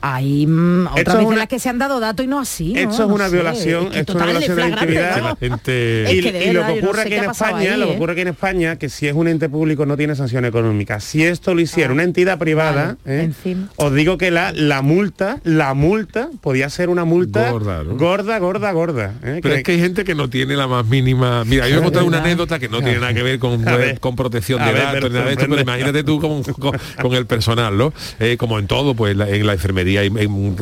[0.00, 2.72] hay mm, otras una- en las que se han dado datos y no así.
[2.74, 2.80] ¿no?
[2.80, 5.20] Esto es No una sé, violación, es que esto es una violación de la intimidad.
[5.22, 5.38] vamos.
[5.40, 6.04] Gente...
[6.04, 7.86] Es y, que de y lo que ocurre sé aquí qué en España, ahí, lo
[7.86, 7.96] que ¿eh?
[7.96, 11.00] ocurre aquí en España, que si es un ente público no tiene sanción económica.
[11.00, 12.96] Si esto lo hiciera una entidad privada.
[13.04, 13.24] Vale, ¿eh?
[13.24, 13.68] encima.
[13.76, 17.96] os digo que la, la multa, la multa podía ser una multa Gorda, ¿no?
[17.96, 19.14] gorda, gorda, gorda.
[19.24, 19.40] ¿eh?
[19.42, 21.44] Pero Que- es que hay gente que no tiene la más mínima.
[21.44, 23.98] Mira, yo a contar una anécdota que no tiene nada que ver con, ver.
[23.98, 27.92] con protección de datos pero imagínate tú con, con- con el personal, ¿no?
[28.20, 30.10] Eh, como en todo, pues la- en la enfermería hay-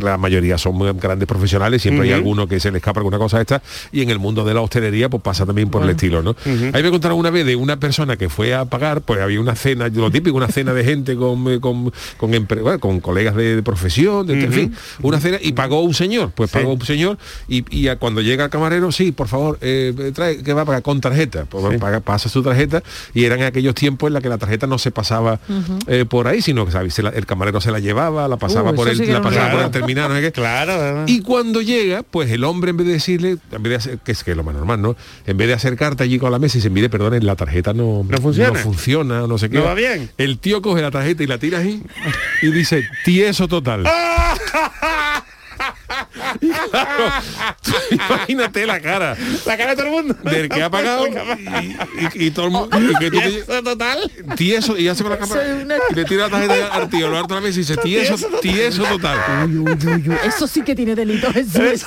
[0.02, 3.40] la mayoría son muy grandes profesionales, siempre hay alguno que se le escapa alguna cosa
[3.40, 3.62] esta,
[3.92, 6.36] y en el mundo de la hostelería pues pasa también por el estilo, ¿no?
[6.72, 9.54] Ahí me contaron una vez de una persona que fue a pagar, pues había una
[9.56, 13.56] cena, lo típico, una cena de gente con, eh, con, con, bueno, con colegas de,
[13.56, 16.58] de profesión, de, en fin, una cena, y pagó un señor, pues Sí.
[16.58, 17.18] pagó un señor,
[17.48, 20.64] y, y a- cuando llega el camarero, sí, por favor, eh, trae que va a
[20.64, 21.78] pagar con tarjeta, pues Sí.
[21.78, 22.82] paga- pasa su tarjeta,
[23.14, 25.40] y eran aquellos tiempos en la que la tarjeta no se pasaba
[25.86, 26.98] eh, por ahí, sino que ¿sabes?
[26.98, 29.32] El camarero se la llevaba, la pasaba Uh, por el, la por
[29.94, 30.32] no sé qué.
[30.32, 31.04] Claro.
[31.06, 34.12] Y cuando llega, pues el hombre en vez de decirle, en vez de hacer, que
[34.12, 34.96] es que es lo más normal, ¿no?
[35.26, 38.04] En vez de acercarte allí con la mesa y se mire, perdonen, la tarjeta no,
[38.08, 38.50] ¿No funciona?
[38.50, 39.58] no funciona, no sé qué.
[39.58, 40.10] ¿No va bien?
[40.18, 41.82] El tío coge la tarjeta y la tira ahí
[42.42, 43.84] y dice, tieso total.
[46.40, 47.04] Y claro,
[47.62, 50.16] tú imagínate la cara la cara de todo el mundo.
[50.30, 51.10] del que ha pagado y,
[52.20, 54.10] y- y todo el mundo y que tú te- Eso total.
[54.36, 56.88] tieso y hace con la cámara Eso es una- y le tira la tarjeta al
[56.90, 59.18] tío, lo harta la mesa y dice, tieso, tieso total.
[60.26, 61.82] Eso sí que tiene delito, eso sí.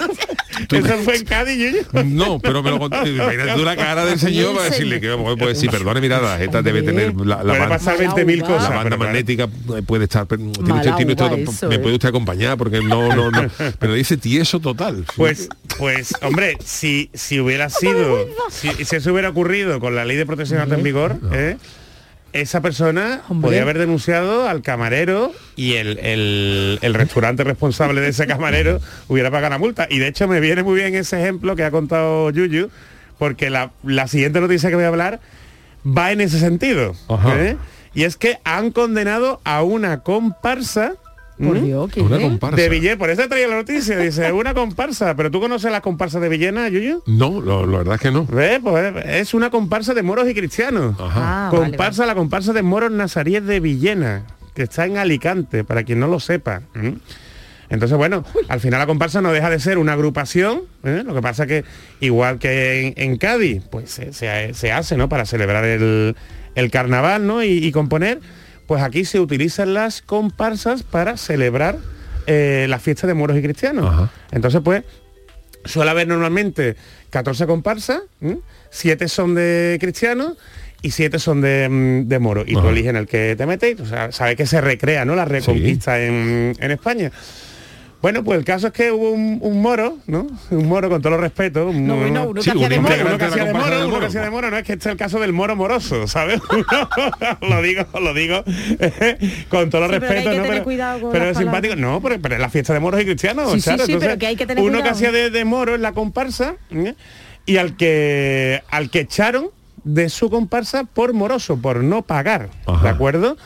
[0.72, 2.04] Eso fue en Cádiz, Yuyu.
[2.06, 3.10] No, pero me lo conté.
[3.10, 6.62] Imagínate tú la cara del señor para decirle que pues sí, perdone, mira, la tarjeta
[6.62, 8.48] debe tener la, la Puede banda, pasar Mala 20.000 uva.
[8.48, 8.64] cosas.
[8.70, 8.98] la banda pero claro.
[8.98, 9.48] magnética
[9.86, 11.80] puede estar tiene usted- Mala tiene usted- uva eso, me ¿eh?
[11.80, 13.48] puede usted acompañar porque no no no
[13.80, 15.14] pero dice tieso total sí.
[15.18, 20.18] Pues, pues, hombre, si, si hubiera sido, si, si eso hubiera ocurrido con la ley
[20.18, 21.58] de protección alta en vigor, ¿eh?
[22.32, 23.48] esa persona Hombre.
[23.48, 29.32] podía haber denunciado al camarero y el, el- el restaurante responsable de ese camarero hubiera
[29.32, 29.88] pagado la multa.
[29.90, 32.70] Y de hecho me viene muy bien ese ejemplo que ha contado Yuyu,
[33.18, 35.20] porque la, la siguiente noticia que voy a hablar
[35.86, 36.94] va en ese sentido.
[37.36, 37.56] ¿eh?
[37.96, 40.94] Y es que han condenado a una comparsa.
[41.40, 41.62] Por ¿m?
[41.66, 42.22] Dios, ¿qué una es?
[42.24, 45.82] comparsa De Villena, por eso traía la noticia, dice, una comparsa, pero tú conoces las
[45.82, 47.02] comparsas de Villena, Yuyu?
[47.08, 48.60] no lo- la verdad es que no ¿Ves?
[48.62, 50.96] Pues es una comparsa de moros y cristianos.
[51.00, 51.48] Ajá.
[51.48, 54.24] Ah, vale, comparsa, la comparsa de moros nazaríes de Villena,
[54.54, 56.62] que está en Alicante, para quien no lo sepa.
[57.70, 61.04] Entonces, bueno, al final la comparsa no deja de ser una agrupación, ¿eh?
[61.06, 61.64] lo que pasa que
[62.00, 65.08] igual que en, en Cádiz, pues se, se- se hace, ¿no?
[65.08, 66.16] Para celebrar el,
[66.56, 67.44] el carnaval, ¿no?
[67.44, 68.20] Y, y componer,
[68.70, 71.80] pues aquí se utilizan las comparsas para celebrar
[72.28, 73.88] eh, la fiesta de moros y cristianos.
[73.92, 74.12] Ajá.
[74.32, 74.84] Entonces, pues,
[75.66, 76.76] suele haber normalmente
[77.10, 78.38] 14 comparsas, ¿m?
[78.70, 80.38] 7 son de cristianos
[80.84, 82.46] y 7 son de, mm, de moros.
[82.48, 85.16] Y tú eliges en el que te metes, o sea, sabes que se recrea, ¿no?
[85.16, 87.12] La reconquista en, en España.
[88.02, 90.26] Bueno, pues el caso es que hubo un, un moro, ¿no?
[90.52, 91.76] Un moro con todo los respetos.
[91.76, 92.95] un No, bueno, uno Sí, que hacía un de moro.
[93.08, 94.06] uno que de hacía moro, del uno que moro.
[94.08, 96.39] hacía de moro, no es que este es el caso del moro moroso, ¿sabes?
[97.41, 98.43] Lo digo, lo digo
[99.50, 100.43] con todo Sí, pero que hay respeto, que ¿no?
[100.43, 102.80] tener Pero, cuidado con pero las es simpático, no, pero, pero es la fiesta de
[102.80, 105.12] moros y cristianos, Sí, sí, claro, sí, pero que hay que tener uno que hacía
[105.12, 106.95] de, de moro en la comparsa ¿eh?
[107.45, 109.47] y al que al que echaron
[109.84, 112.84] de su comparsa por moroso, por no pagar, Ajá.
[112.84, 113.38] ¿de acuerdo?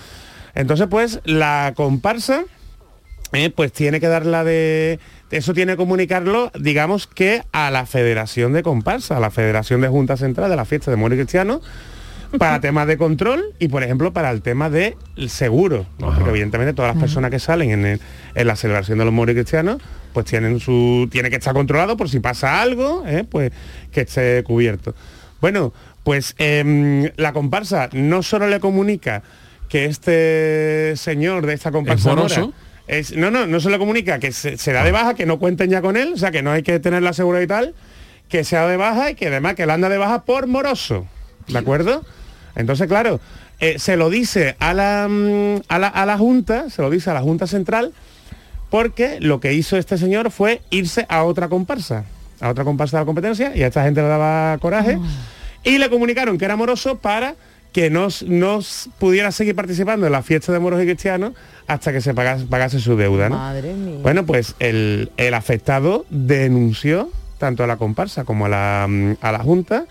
[0.56, 2.43] Entonces, pues, la comparsa
[3.34, 5.00] eh, pues tiene que dar la de
[5.32, 9.88] eso tiene que comunicarlo digamos que a la federación de comparsa a la federación de
[9.88, 11.60] junta central de la fiesta de y Cristiano
[12.38, 14.96] para temas de control y por ejemplo para el tema del
[15.28, 16.08] seguro ¿no?
[16.08, 16.16] Ajá.
[16.18, 18.02] porque evidentemente todas las personas que salen en, el-
[18.36, 19.78] en la celebración de los y cristianos
[20.14, 23.24] pues tienen su tiene que estar controlado por si pasa algo ¿eh?
[23.30, 23.52] pues
[23.92, 24.94] que esté cubierto
[25.42, 25.74] bueno
[26.04, 29.24] pues em, la comparsa no solo le comunica
[29.70, 32.54] que este señor de esta comparsa moroso?
[32.88, 35.40] Es- no, no, no se le comunica que se, se da de baja, que no
[35.40, 37.76] cuenten ya con él, o sea, que no hay que tener la seguridad y tal,
[38.30, 41.06] que se da de baja y que además que él anda de baja por moroso.
[41.48, 42.04] ¿De acuerdo?
[42.56, 43.20] Entonces, claro,
[43.60, 47.10] eh, se lo dice a la, mm, a, la, a la Junta, se lo dice
[47.10, 47.94] a la Junta Central,
[48.70, 52.06] porque lo que hizo este señor fue irse a otra comparsa,
[52.42, 54.98] a otra comparsa de la competencia, y a esta gente le daba coraje,
[55.64, 57.36] y le comunicaron que era moroso para
[57.74, 58.60] que no, no
[59.00, 61.34] pudiera seguir participando en la fiesta de moros y cristianos
[61.68, 63.30] hasta que se pagase, pagase su deuda.
[63.30, 63.38] ¿no?
[63.38, 64.00] Madre mía.
[64.02, 67.10] Bueno, pues el, el afectado denunció
[67.40, 69.86] tanto a la comparsa como a la, a la Junta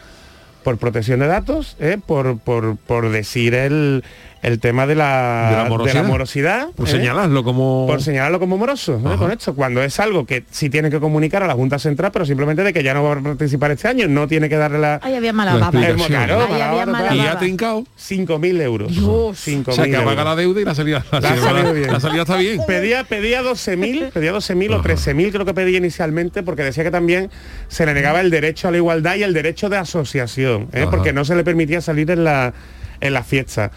[0.62, 1.98] por protección de datos, ¿eh?
[2.04, 4.04] por, por, por decir el,
[4.42, 6.04] el tema de la, De la morosidad.
[6.04, 6.90] morosidad, Por ¿eh?
[6.90, 7.86] señalarlo como...
[7.86, 9.16] por señalarlo como moroso ¿eh?
[9.16, 12.26] con esto, cuando es algo que sí tiene que comunicar a la Junta Central, pero
[12.26, 14.98] simplemente de que ya no va a participar este año, no tiene que darle la...
[15.02, 15.78] Ahí había mala La baba.
[15.78, 17.14] había mala.
[17.14, 17.84] Y ha trincado.
[17.98, 18.90] 5.000 euros.
[18.90, 19.46] Dios.
[19.46, 20.24] 5.000 O sea, que apaga euros.
[20.24, 21.92] la deuda y la salida, la salida- salido bien.
[21.92, 22.60] la salida está bien.
[22.66, 27.30] Pedía, pedía 12.000, pedía 12.000 o 13.000 creo que pedía inicialmente porque decía que también
[27.68, 30.86] se le negaba el derecho a la igualdad y el derecho de asociación, ¿eh?
[30.90, 32.52] Porque no se le permitía salir en la,
[33.00, 33.70] en la fiesta.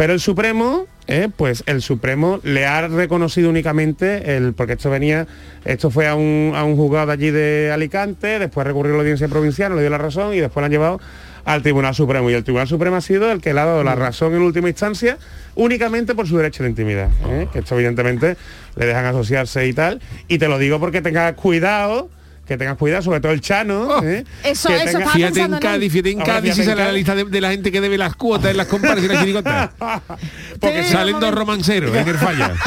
[0.00, 1.28] Pero el Supremo, ¿eh?
[1.36, 5.26] pues el Supremo le ha reconocido únicamente el, porque esto venía,
[5.66, 9.28] esto fue a un, a un juzgado allí de Alicante, después recurrió a la audiencia
[9.28, 11.00] provincial, no le dio la razón y después la han llevado
[11.44, 12.30] al Tribunal Supremo.
[12.30, 14.70] Y el Tribunal Supremo ha sido el que le ha dado la razón en última
[14.70, 15.18] instancia
[15.54, 17.10] únicamente por su derecho de intimidad.
[17.28, 17.48] ¿eh?
[17.52, 18.38] Que esto evidentemente
[18.76, 20.00] le dejan asociarse y tal.
[20.28, 22.08] Y te lo digo porque tengas cuidado,
[22.50, 24.02] que tengas cuidado, sobre todo el Chano.
[24.02, 24.24] ¿eh?
[24.42, 25.52] Eso, que eso tenga- Fíjate en.
[25.60, 27.70] Cádiz, fíjate en Ahora, Cádiz fíjate si en sale la lista de, de la gente
[27.70, 29.70] que debe las cuotas en las comparsas y las chirigotas.
[30.58, 32.52] Porque Sí, Salen dos romanceros en el falla.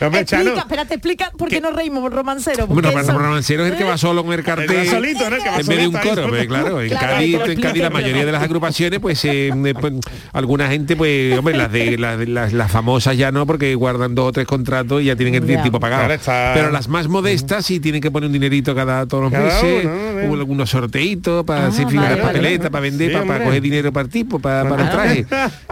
[0.00, 2.66] Hombre, Chano, Explica, espérate, explica por qué nos reímos, romancero.
[2.66, 4.70] Bueno, eso- romancero es el que va solo con el cartel.
[4.70, 5.36] El solito, ¿no?
[5.36, 7.82] El que va en vez de un coro, pues, claro, en Claro, Cádiz, en Cádiz
[7.82, 9.92] la mayoría de las agrupaciones, pues, eh, eh, pues,
[10.32, 14.28] alguna gente, pues, hombre, las de las, las- las famosas ya no, porque guardan dos
[14.28, 15.62] o tres contratos y ya tienen el Ya.
[15.62, 16.02] tipo pagado.
[16.02, 19.32] Claro, está- Pero las más modestas sí tienen que poner un dinerito cada todos los
[19.32, 20.26] Cada meses, uno, ¿no?
[20.28, 22.70] hubo algunos sorteitos para Ah, hacer vale, papeletas, vale.
[22.70, 25.26] para vender, Sí, para, coger dinero para el tipo, para, para el traje.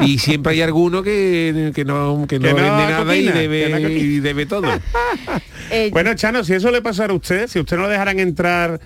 [0.06, 3.90] Y siempre hay alguno que, que no, que no Que no vende nada y debe,
[3.92, 4.68] y debe todo.
[5.72, 8.80] Eh, Bueno, Chano, si eso le pasara a usted, si usted no dejaran entrar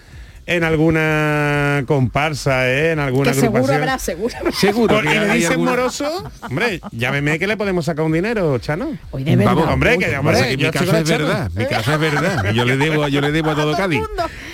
[0.46, 2.92] en alguna comparsa, ¿eh?
[2.92, 4.52] en alguna que seguro habrá, seguro habrá.
[4.52, 8.96] Seguro y le dicen alguna- moroso, hombre, llámeme que le podemos sacar un dinero, Chano.
[9.10, 9.54] Hoy de verdad.
[9.54, 12.52] Vamos, hombre, que hombre, que mi caso es verdad, mi caso es verdad.
[12.52, 14.02] Yo le debo, yo le debo a todo Cádiz.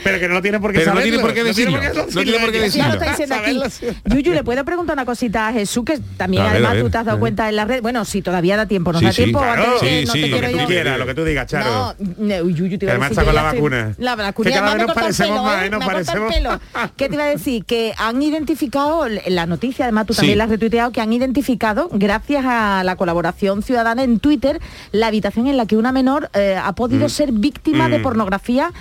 [0.04, 2.22] Pero que no lo tiene por qué Pero no saberlo, tiene por qué decirlo, no
[2.22, 2.92] tiene por qué Ya lo decirlo.
[2.94, 3.60] está diciendo aquí.
[3.70, 5.84] Saberlo, Yuyu, ¿le puedo preguntar una cosita a Jesús?
[5.84, 7.82] Que también además tú te has dado cuenta en la red.
[7.82, 9.40] Bueno, si todavía da tiempo, ¿nos Sí, da sí, tiempo?
[9.40, 11.46] que Sí, no sí, te lo quiero que tú yo- quieras, lo que tú digas,
[11.46, 11.94] Charo.
[12.18, 13.94] No, Yuyu, te iba a Además decir está con que la vacuna.
[13.98, 14.50] La Que vacuna.
[14.50, 15.66] cada además vez nos parecemos pelo, más, ¿eh?
[15.66, 15.70] ¿eh?
[15.70, 16.60] Nos parecemos-.
[16.96, 17.64] ¿Qué te iba a decir?
[17.64, 22.44] Que han identificado la noticia, además tú también la has retuiteado, que han identificado, gracias
[22.46, 24.60] a la colaboración ciudadana en Twitter,
[24.92, 28.02] la habitación en la que una menor eh, ha podido ser víctima de Mm.
[28.02, 28.72] pornografía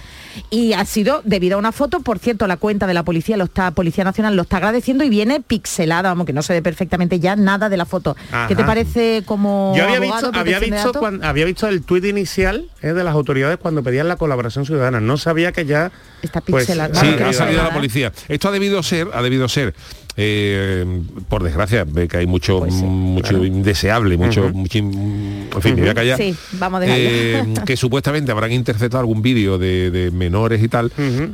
[0.49, 3.45] y ha sido debido a una foto, por cierto, la cuenta de la policía, lo
[3.45, 7.19] está, Policía Nacional lo está agradeciendo y viene pixelada, vamos, que no se ve perfectamente
[7.19, 8.15] ya nada de la foto.
[8.47, 8.65] ¿Qué te Ajá.
[8.67, 10.97] parece como Yo había abogado, visto, había visto, datos?
[10.97, 14.99] cuan- había visto el tuit inicial eh, de las autoridades cuando pedían la colaboración ciudadana.
[14.99, 16.65] No sabía que ya Está pues.
[16.65, 18.11] Sí, ha salido la policía.
[18.27, 19.73] Esto ha debido ser, ha debido ser,
[20.17, 20.85] eh,
[21.29, 25.75] por desgracia, ve que hay mucho, Pues sí, mucho indeseable, mucho, mucho in- en fin,
[25.75, 26.17] me voy a callar.
[26.17, 27.03] Sí, vamos a dejarlo.
[27.09, 30.91] Eh, que supuestamente habrán interceptado algún vídeo de, de menores y tal.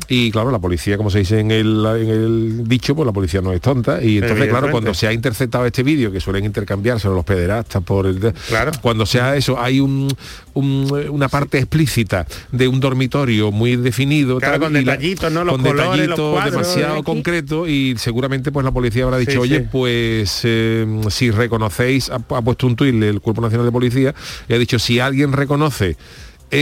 [0.07, 3.41] Y claro, la policía, como se dice en el, en el dicho, pues la policía
[3.41, 4.03] no es tonta.
[4.03, 8.05] Y entonces, claro, cuando se ha interceptado este vídeo, que suelen intercambiarse los pederastas por
[8.05, 8.19] el...
[8.47, 8.71] Claro.
[8.81, 10.07] Cuando sea eso, hay un,
[10.56, 14.39] un- una parte explícita de un dormitorio muy definido.
[14.39, 15.43] Claro, con detallitos, ¿no?
[15.43, 17.03] Los con colores, los detallitos cuadros, demasiado aquí.
[17.03, 19.66] concreto y seguramente pues la policía habrá dicho, Sí, oye, sí.
[19.72, 24.16] pues eh, si reconocéis, ha, ha puesto un tuit el Cuerpo Nacional de Policía
[24.49, 25.97] y ha dicho, si alguien reconoce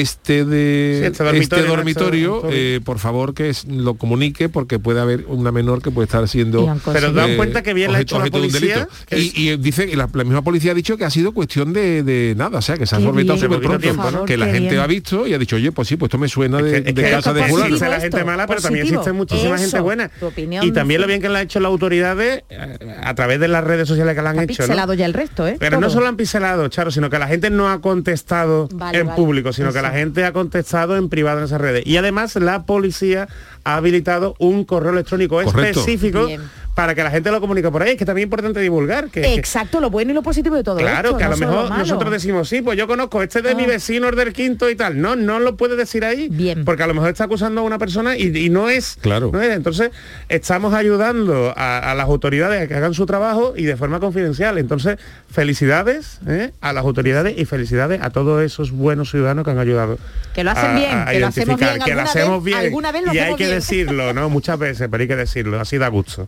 [0.02, 1.24] este de Sí, este
[1.64, 5.82] dormitorio, este Este eh, por favor que es- lo comunique porque puede haber una menor
[5.82, 8.32] que puede estar siendo Y Pero dan cuenta que bien le ha hecho la de
[8.32, 8.88] policía, delito.
[9.08, 11.32] que Y, es- y dice que la, la misma policía ha dicho que ha sido
[11.34, 14.46] cuestión de, de nada, o sea, que se ha bien, súper pronto, favor, que la
[14.48, 14.80] gente bien.
[14.82, 16.90] ha visto y ha dicho, oye, pues sí, pues esto me suena de, Es que-
[16.90, 17.74] es de que casa de fulano.
[17.74, 20.10] dice la gente mala, pero también existe muchísima Eso, gente buena.
[20.10, 23.14] tu opinión Y también de- lo bien que le han hecho las autoridades eh, a
[23.16, 24.64] través de las redes sociales que le han hecho.
[24.94, 25.56] ya el resto, ¿eh?
[25.60, 29.54] Pero no solo han pincelado, Charo, sino que la gente no ha contestado en público,
[29.54, 29.83] sino que Eso.
[29.84, 31.84] La gente ha contestado en privado en esas redes.
[31.86, 33.28] Y además la policía
[33.64, 35.80] ha habilitado un correo electrónico Correcto.
[35.80, 36.42] específico Bien.
[36.76, 37.92] para que la gente lo comunique por ahí.
[37.92, 39.10] Es que también es importante divulgar.
[39.10, 41.36] Que, que- Exacto, lo bueno y lo positivo de todo Claro, esto, que a no
[41.36, 43.68] lo mejor nosotros decimos, sí, pues yo conozco este de mi Ah.
[43.68, 45.00] vecino, el del quinto y tal.
[45.00, 46.28] No, no lo puede decir ahí.
[46.30, 46.66] Bien.
[46.66, 48.98] Porque a lo mejor está acusando a una persona y, y no es.
[49.02, 49.30] Claro.
[49.32, 49.52] no es.
[49.56, 49.92] Entonces,
[50.30, 54.58] estamos ayudando a, a las autoridades a que hagan su trabajo y de forma confidencial.
[54.58, 54.98] Entonces,
[55.32, 56.52] felicidades ¿eh?
[56.62, 59.98] a las autoridades y felicidades a todos esos buenos ciudadanos que han ayudado.
[60.34, 62.46] Que lo hacen a- bien, a que lo hacemos bien, que lo alguna hacemos vez-
[62.46, 62.58] bien.
[62.66, 63.53] alguna vez lo y hay hacemos que bien.
[63.54, 64.30] Decirlo, ¿no?
[64.30, 65.60] Muchas veces, pero hay que decirlo.
[65.60, 66.28] Así da gusto.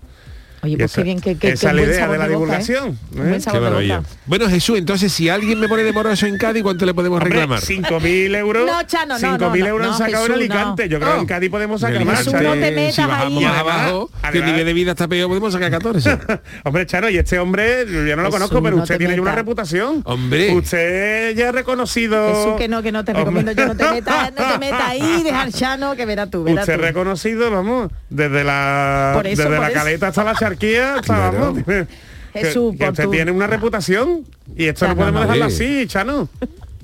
[0.66, 2.28] Oye, pues esa- qué bien, que, que, esa es que la idea sabor de la
[2.28, 3.00] divulgación.
[3.18, 3.40] ¿eh?
[3.52, 4.02] Qué maravilla.
[4.26, 7.40] Bueno, Jesús, entonces si alguien me pone de moroso en Cádiz, ¿cuánto le podemos Hombre,
[7.40, 7.60] reclamar?
[7.62, 8.66] 5.000 euros.
[8.66, 10.84] No, Chano, no, 5.000 no, euros no, han sacado en Alicante.
[10.86, 10.90] no.
[10.90, 11.28] Yo creo que en Oh.
[11.28, 12.26] Cádiz podemos sacar más.
[12.26, 13.46] No te metas si bajamos ahí.
[13.50, 16.18] más abajo, que el nivel de vida está peor, podemos sacar 14.
[16.64, 19.34] Hombre, Chano, y este hombre, yo no lo Jesús, conozco, pero usted te tiene una
[19.36, 20.02] reputación.
[20.06, 20.54] Hombre.
[20.54, 22.28] Usted ya ha reconocido.
[22.36, 25.22] Jesús, que no, que no te recomiendo yo, no te metas, no te metas ahí,
[25.24, 30.08] dejar Chano, que verás tú, Usted reconocido, vamos, desde la Por eso, desde la caleta
[30.08, 31.40] hasta la charquía, Claro.
[31.40, 31.64] vamos.
[31.66, 31.88] que-
[32.34, 34.26] Jesús, que por usted tu- tiene una reputación
[34.58, 35.28] y esto no podemos no.
[35.28, 35.64] dejarlo Sí.
[35.80, 36.28] así, Chano.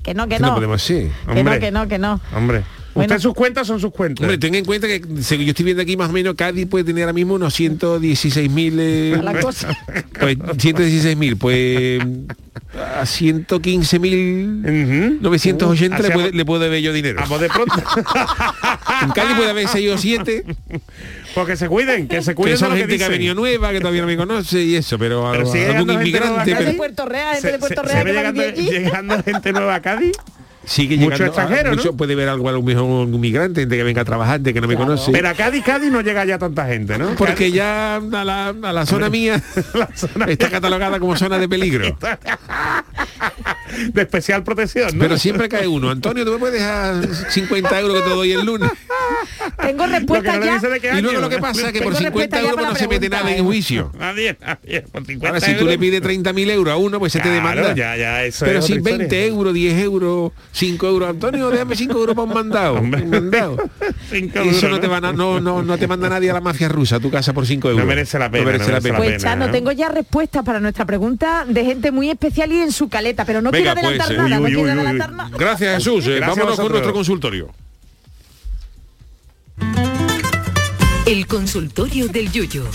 [0.01, 0.55] Que no, que no no.
[0.55, 1.11] podemos así.
[1.33, 2.21] Que no, que no, que no.
[2.35, 2.63] Hombre,
[2.93, 3.13] Bueno.
[3.13, 4.21] usted sus cuentas son sus cuentas.
[4.23, 6.83] Hombre, ten en cuenta que según yo estoy viendo aquí más o menos Cádiz puede
[6.83, 9.69] tener ahora mismo unos 116.000 eh, la cosa.
[10.19, 12.01] pues 116.000 pues
[12.75, 17.19] a 115.980 le, Hacíamos- puede, le puedo ver yo dinero.
[17.21, 17.73] Vamos de pronto.
[19.03, 20.43] En Cádiz puede haber 6 o 7,
[21.33, 23.19] Porque se cuiden, que se cuiden que son de lo gente que, ha dicen.
[23.19, 26.03] venido nueva, que todavía no me conoce y eso, pero, Pero a- sigue algún gente
[26.09, 26.53] inmigrante.
[26.53, 29.53] de Puerto Real, gente Se, de Puerto se- Real se ve que llegando, llegando gente
[29.53, 30.11] nueva a Cádiz.
[30.65, 31.75] Sigue mucho llegando a- extranjero, ¿no?
[31.77, 34.53] mucho puede ver algo a lo mejor un inmigrante, gente que venga a trabajar, gente
[34.53, 35.11] que no me conoce.
[35.11, 37.15] Pero a Cádiz, Cádiz no llega ya tanta gente, ¿no?
[37.15, 39.41] porque ya a la, a la zona mía
[39.73, 41.97] La zona está catalogada como zona de peligro.
[43.93, 44.99] de especial protección, ¿no?
[45.03, 45.89] Pero siempre cae uno.
[45.89, 48.69] Antonio, tú me puedes dejar 50 euros que te doy el lunes.
[49.61, 50.59] Tengo respuesta no ya.
[50.59, 52.75] de Y luego lo que pasa es que por Tengo 50 respuesta ya euros no
[52.75, 53.37] se mete nada ¿eh?
[53.37, 53.91] en juicio.
[53.97, 57.19] Nadie, nadie, por 50 Ahora, si tú le pides 30.000 euros a uno, pues se
[57.19, 57.73] te demanda.
[57.73, 59.25] ya, ya, eso Pero es si otra 20 historia.
[59.27, 62.73] euros, 10 euros, 5 euros, Antonio, déjame 5 euros para un mandado.
[62.81, 63.57] Un mandado.
[64.11, 66.97] Eso no te, van a- no, no, no te manda nadie a la mafia rusa
[66.97, 67.85] a tu casa por 5 euros.
[67.87, 68.93] merece la pena, No merece no la pena.
[68.99, 69.51] la Pues Chano, ¿no?
[69.51, 73.41] tengo ya respuestas para nuestra pregunta de gente muy especial y en su caleta, pero
[73.41, 74.71] no Venga, quiero adelantar pues, nada, uy, no uy, quiero uy, uy.
[74.71, 75.37] adelantar nada.
[75.37, 76.05] Gracias, Jesús.
[76.07, 77.49] Eh, Gracias Vámonos con nuestro consultorio.
[81.05, 82.65] El consultorio del Yuyo.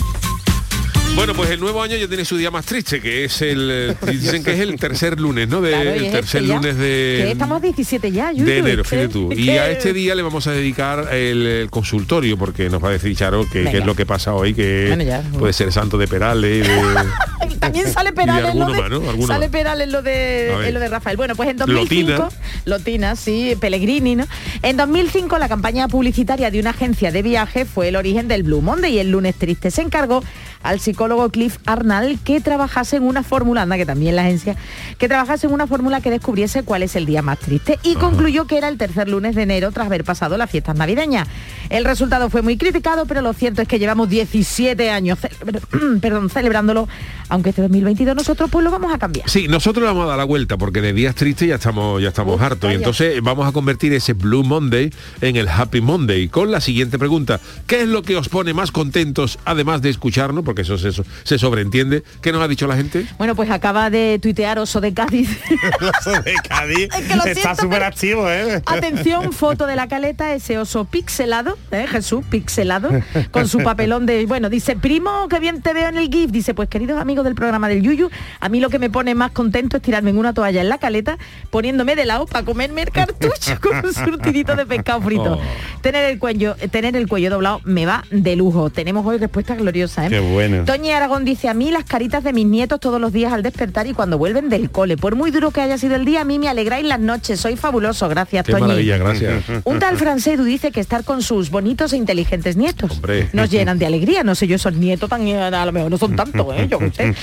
[1.16, 3.96] Bueno, pues el nuevo año ya tiene su día más triste, que es el...
[4.06, 5.62] Dicen que es el tercer lunes, ¿no?
[5.62, 7.22] De, Claro, el tercer este lunes de...
[7.24, 9.32] que estamos 17 ya, Yuyu, de enero, fíjate tú.
[9.32, 12.92] Y a este día le vamos a dedicar el, el consultorio, porque nos va a
[12.92, 15.22] decir Charo que, es lo que pasa hoy, que Bueno, ya.
[15.38, 19.26] puede ser Santo de Perales, de- También sale Perales lo alguno de, más, ¿no?
[19.26, 19.48] Sale.
[19.48, 21.16] Perales en lo de en lo de Rafael.
[21.16, 22.28] Bueno, pues en 2005 Lotina.
[22.66, 24.26] Lotina, sí, Pellegrini, ¿no?
[24.62, 28.60] En 2005 la campaña publicitaria de una agencia de viaje fue el origen del Blue
[28.60, 30.22] Monday y el lunes triste se encargó
[30.66, 34.56] al psicólogo Cliff Arnall que trabajase en una fórmula, anda que también la agencia,
[34.98, 38.46] que trabajase en una fórmula que descubriese cuál es el día más triste y concluyó
[38.46, 41.28] que era el tercer lunes de enero tras haber pasado las fiestas navideñas.
[41.70, 46.30] El resultado fue muy criticado, pero lo cierto es que llevamos 17 años celebr- perdón,
[46.30, 46.88] celebrándolo,
[47.28, 49.28] aunque este 2022 nosotros pues lo vamos a cambiar.
[49.28, 52.08] Sí, nosotros le vamos a dar la vuelta porque de días tristes ya estamos, ya
[52.08, 52.70] estamos Uf, hartos.
[52.70, 56.98] Y entonces vamos a convertir ese Blue Monday en el Happy Monday con la siguiente
[56.98, 57.40] pregunta.
[57.66, 60.44] ¿Qué es lo que os pone más contentos además de escucharnos?
[60.44, 60.90] Porque eso se,
[61.24, 62.02] se sobreentiende.
[62.20, 63.06] ¿Qué nos ha dicho la gente?
[63.18, 65.28] Bueno, pues acaba de tuitear Oso de Cádiz.
[66.00, 68.62] Eso de Cádiz Es que lo está súper activo, ¿eh?
[68.66, 71.86] Atención, foto de la caleta, ese oso pixelado, ¿eh?
[71.88, 72.90] Jesús, pixelado,
[73.30, 76.30] con su papelón de, bueno, dice, primo, que bien te veo en el GIF.
[76.30, 79.30] Dice, pues queridos amigos del programa del Yuyu, a mí lo que me pone más
[79.32, 81.18] contento es tirarme en una toalla en la caleta,
[81.50, 85.34] poniéndome de lado para comerme el cartucho con un surtidito de pescado frito.
[85.34, 85.80] Oh.
[85.80, 88.70] Tener el cuello, tener el cuello doblado me va de lujo.
[88.70, 90.10] Tenemos hoy respuesta gloriosa, ¿eh?
[90.10, 90.45] Qué bueno.
[90.64, 93.86] Toñi Aragón dice, a mí las caritas de mis nietos todos los días al despertar
[93.86, 94.96] y cuando vuelven del cole.
[94.96, 97.40] Por muy duro que haya sido el día, a mí me alegráis las noches.
[97.40, 98.08] Soy fabuloso.
[98.08, 98.62] Gracias, Qué Toñi.
[98.62, 99.44] maravilla, gracias.
[99.64, 103.28] Un tal Francedu dice que estar con sus bonitos e inteligentes nietos Hombre.
[103.32, 104.22] nos llenan de alegría.
[104.24, 106.68] No sé yo, esos nietos tan eh, a lo mejor no son tantos, ¿eh?
[106.70, 107.14] Yo qué sé.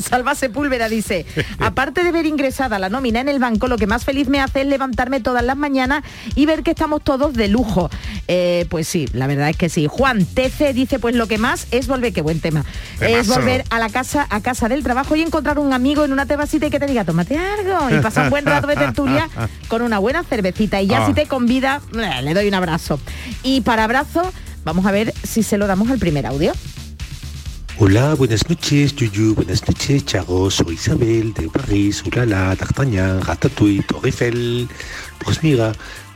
[0.02, 1.26] Salva Sepúlveda dice,
[1.58, 4.62] aparte de ver ingresada la nómina en el banco, lo que más feliz me hace
[4.62, 6.02] es levantarme todas las mañanas
[6.34, 7.90] y ver que estamos todos de lujo.
[8.28, 9.86] Eh, pues sí, la verdad es que sí.
[9.90, 12.64] Juan TC dice, pues lo que más es volver, qué buen tema.
[13.00, 16.24] Es volver a la casa, a casa del trabajo y encontrar un amigo en una
[16.26, 19.28] terracita y que te diga, tómate algo y pasar un buen rato de tertulia
[19.68, 20.80] con una buena cervecita.
[20.80, 21.06] Y ya Ah.
[21.08, 23.00] si te convida, eh, le doy un abrazo.
[23.42, 24.22] Y para abrazo,
[24.64, 26.52] vamos a ver si se lo damos al primer audio.
[27.78, 34.08] Hola, buenas noches, Yuyu, buenas noches, Charo, soy Isabel de París, Ulala, D'Artagnan, Ratatouille, Torre
[34.10, 34.68] Eiffel.
[35.24, 35.72] Pues mira,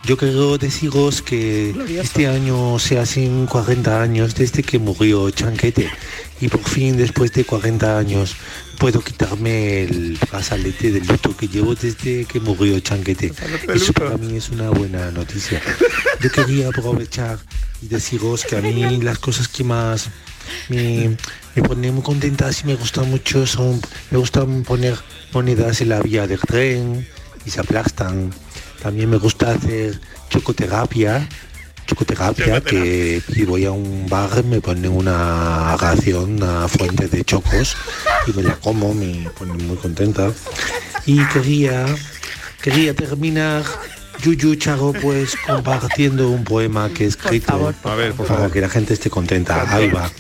[0.07, 5.91] yo quiero deciros que este año se hacen 40 años desde que murió Chanquete
[6.41, 8.37] y por fin después de 40 años
[8.79, 13.33] puedo quitarme el brazalete del luto que llevo desde que murió Chanquete.
[13.75, 15.61] Eso para mí es una buena noticia.
[16.21, 17.41] Yo quería aprovechar
[17.83, 20.09] y deciros que a mí las cosas que más
[20.69, 21.17] me,
[21.57, 23.81] me ponen muy contentas y me gustan mucho son,
[24.13, 24.97] me gustan poner
[25.33, 27.09] monedas en la vía del tren
[27.45, 28.31] y se aplastan.
[28.83, 31.29] También me gusta hacer chocoterapia
[31.87, 37.77] chocoterapia, que si voy a un bar me ponen una ración, una fuente de chocos
[38.27, 40.33] y me la como, me pone muy contenta.
[41.07, 41.87] Y quería,
[42.61, 43.65] quería terminar
[44.23, 47.73] Yuyu Chago pues compartiendo un poema que he escrito.
[47.85, 49.65] A ver, por Para que la gente esté contenta.
[49.75, 50.11] Ahí va.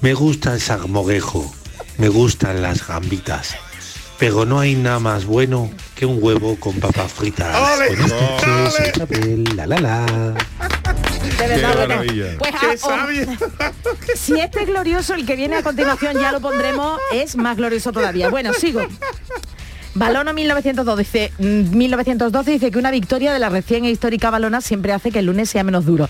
[0.00, 1.52] Me gusta el salmorejo,
[1.98, 3.56] me gustan las gambitas,
[4.18, 7.54] pero no hay nada más bueno que un huevo con papas fritas.
[7.78, 7.96] ¡Ole!
[9.54, 10.06] La la la.
[11.38, 12.02] De verdad,
[12.38, 17.00] pues, ah, oh, si este es glorioso, el que viene a continuación ya lo pondremos,
[17.12, 18.28] es más glorioso todavía.
[18.28, 18.80] Bueno, sigo.
[19.94, 24.92] Balono 1912, mm, 1912 dice que una victoria de la recién e histórica Balona siempre
[24.92, 26.08] hace que el lunes sea menos duro.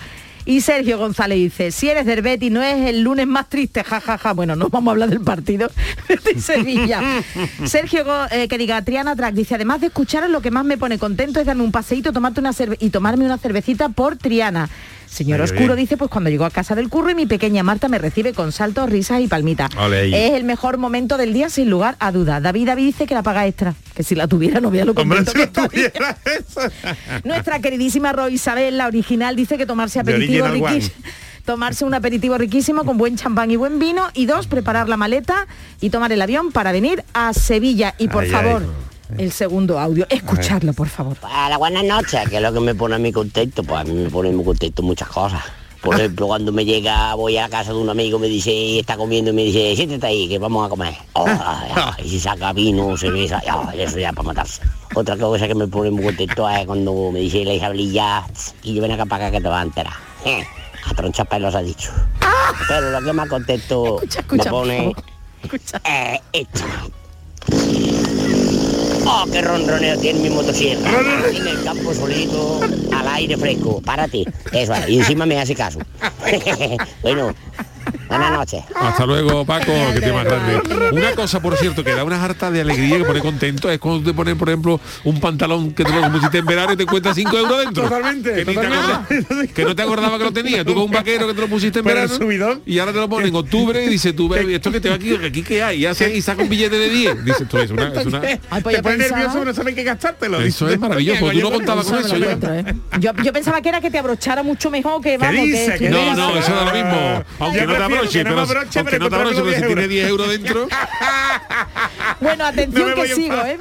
[0.49, 4.33] Y Sergio González dice, si eres del Betis no es el lunes más triste, jajaja.
[4.33, 5.69] Bueno, no vamos a hablar del partido
[6.25, 7.01] de Sevilla.
[7.65, 10.97] Sergio, eh, que diga, Triana Track dice, además de escucharos, lo que más me pone
[10.97, 14.69] contento es darme un paseíto, tomarte una cerve- y tomarme una cervecita por Triana.
[15.09, 15.77] Señor Muy Oscuro bien.
[15.77, 18.51] dice, pues cuando llego a casa del curro y mi pequeña Marta me recibe con
[18.51, 19.69] saltos, risas y palmitas.
[20.13, 22.39] Es el mejor momento del día sin lugar a duda.
[22.39, 25.23] David David dice que la paga extra, que si la tuviera no vea lo Hombre,
[25.25, 26.17] contento si que tuviera.
[27.23, 30.95] Nuestra queridísima Roy Isabel, la original, dice que tomarse aperitivo riquísimo.
[31.45, 34.03] Tomarse un aperitivo riquísimo con buen champán y buen vino.
[34.13, 35.47] Y dos, preparar la maleta
[35.81, 37.95] y tomar el avión para venir a Sevilla.
[37.97, 38.69] Y por Ay, favor, ay.
[39.17, 41.17] El segundo audio, escucharlo, por favor.
[41.23, 43.83] A la buenas noches, que es lo que me pone a mí contento, pues a
[43.83, 45.41] mí me pone muy contento muchas cosas.
[45.81, 48.97] Por ejemplo, cuando me llega, voy a la casa de un amigo, me dice, está
[48.97, 50.93] comiendo y me dice, siéntate ahí, que vamos a comer.
[51.13, 54.61] Oh, ya, y si saca vino, cerveza, ya, eso ya para matarse.
[54.93, 58.25] Otra cosa que me pone muy contento es cuando me dice la Isabelilla,
[58.61, 59.93] y yo ven acá para acá que te vas a enterar.
[60.25, 60.43] Eh,
[60.85, 61.91] a tronchar pelos ha dicho.
[62.67, 64.95] Pero lo que más contento escucha, me por pone
[65.43, 66.63] es esto.
[69.11, 70.87] Oh, qué ronroneo tiene mi motosierra.
[71.33, 72.59] En el campo solito,
[72.95, 73.81] al aire fresco.
[73.81, 74.23] Párate.
[74.51, 75.79] Eso, es, y encima me hace caso.
[77.01, 77.33] bueno,
[78.07, 78.63] buenas noches.
[78.75, 80.61] Hasta luego, Paco, que te más grande.
[80.91, 84.09] Una cosa, por cierto, que da una harta de alegría que pone contento es cuando
[84.09, 87.13] te ponen, por ejemplo, un pantalón que te lo pusiste en verano y te cuesta
[87.13, 87.83] 5 euros dentro.
[87.83, 88.85] Totalmente, Que, ni te totalmente.
[89.15, 90.63] acordabas- que no te acordaba que lo tenía.
[90.65, 92.61] Tú con un vaquero que te lo pusiste en Pero verano subidón.
[92.65, 94.95] y ahora te lo ponen en octubre y dices tú, "Ve, esto que te va
[94.95, 97.25] aquí, aquí que hay, y, hace, y saca un billete de 10.
[97.25, 97.87] Dices tú, es una...
[97.93, 100.39] Es una Ay, pues te yo pone pensaba- nervioso, no sabes qué gastártelo.
[100.41, 102.17] eso es maravilloso, porque tú no contabas con eso.
[102.17, 102.37] ya.
[102.99, 105.35] Yo, yo pensaba que era que te abrochara mucho mejor que vamos.
[105.43, 105.73] dice?
[105.73, 106.15] que ¿Qué No, dice?
[106.15, 107.23] no, eso da lo mismo.
[107.39, 107.95] Aunque no me
[108.47, 110.67] pero, aunque no te abroche, pero si tiene 10 euros dentro,
[112.21, 113.35] Bueno, atención No que sigo.
[113.45, 113.57] ¿eh?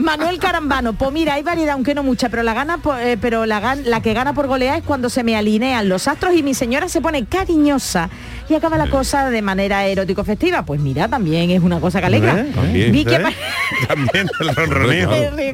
[0.00, 3.60] Manuel Carambano, pues mira, hay variedad, aunque no mucha, pero la gana eh, pero la,
[3.60, 6.54] gan- la que gana por golear es cuando se me alinean los astros y mi
[6.54, 8.08] señora se pone cariñosa
[8.48, 10.64] y acaba la cosa de manera erótico festiva.
[10.64, 12.40] Pues mira, también es una cosa que alegra.
[12.40, 12.52] ¿Eh?
[12.54, 13.18] También, Vicky ¿eh?
[13.88, 14.28] También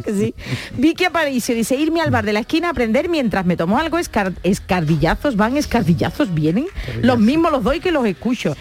[0.19, 0.35] sí.
[0.77, 3.99] Vicky Aparicio dice irme al bar de la esquina a aprender mientras me tomo algo,
[3.99, 6.67] escar- escardillazos van, escardillazos vienen.
[7.01, 8.55] Los mismos los doy que los escucho.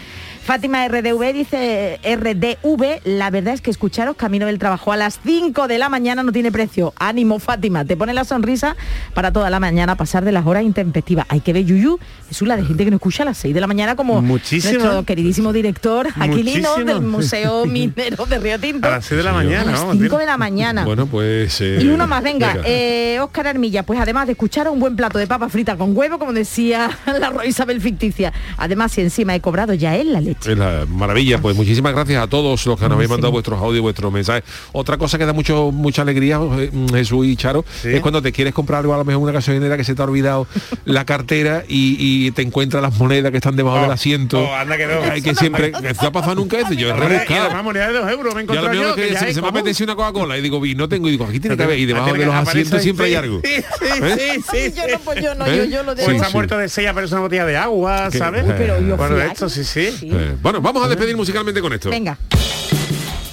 [0.44, 5.68] Fátima RDV dice RDV, la verdad es que escucharos camino del trabajo a las 5
[5.68, 6.92] de la mañana no tiene precio.
[6.98, 8.76] Ánimo Fátima, te pone la sonrisa
[9.14, 11.24] para toda la mañana pasar de las horas intempestivas.
[11.30, 11.98] Hay que ver Yuyu,
[12.30, 14.74] es una de gente que no escucha a las 6 de la mañana como Muchísimo.
[14.74, 16.84] nuestro queridísimo director Aquilino Muchísimo.
[16.84, 18.86] del Museo Minero de Río Tinto.
[18.86, 20.84] A las 6 de la mañana, A las vamos, 5 de la mañana.
[20.84, 21.58] bueno, pues...
[21.62, 25.16] eh, Y uno más, venga, eh, Óscar Armilla, pues además de escuchar un buen plato
[25.18, 28.30] de papa frita con huevo, como decía la Roy Isabel ficticia.
[28.58, 30.33] Además, si encima he cobrado ya él la leche.
[30.46, 33.82] Es la maravilla, pues muchísimas gracias a todos los que nos habéis mandado vuestros audios,
[33.82, 34.44] vuestros mensajes.
[34.72, 38.54] Otra cosa que da mucho mucha alegría, eh, Jesús y Charo, es cuando te quieres
[38.54, 40.46] comprar algo a lo mejor una gasolinera que se te ha olvidado
[40.84, 44.40] la cartera y, y te encuentras las monedas que están debajo del asiento.
[44.40, 45.02] oh, anda que no.
[45.10, 46.72] Hay que siempre, ¿te ha pasado nunca eso?
[46.72, 47.44] Yo he rebuscado.
[47.44, 49.18] además moneda de dos euros me he Y a lo encontrado mejor yo, que que
[49.18, 51.56] se, se me apetece una Coca-Cola y digo, vi, no tengo, y digo, aquí tiene
[51.56, 53.40] que haber, y debajo de los asientos ahí, siempre hay sí, algo.
[53.44, 54.40] Sí, sí, ¿Eh?
[54.50, 55.56] sí, sí, Yo no, pues yo no, ¿Eh?
[55.56, 56.04] yo, yo lo O de...
[56.04, 56.32] Sí, está sí.
[56.34, 58.44] muerto de sella, pero es una botella de agua, ¿sabes?
[58.44, 59.88] Uy, pero yo bueno, esto sí, sí.
[60.24, 61.90] Eh, bueno, vamos a despedir musicalmente con esto.
[61.90, 62.16] Venga.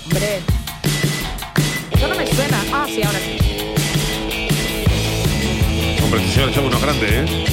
[0.04, 0.40] Hombre.
[1.92, 2.62] Eso no me suena.
[2.74, 3.38] Ah, sí, ahora sí.
[6.04, 7.52] Hombre, este señor es uno grande, ¿eh?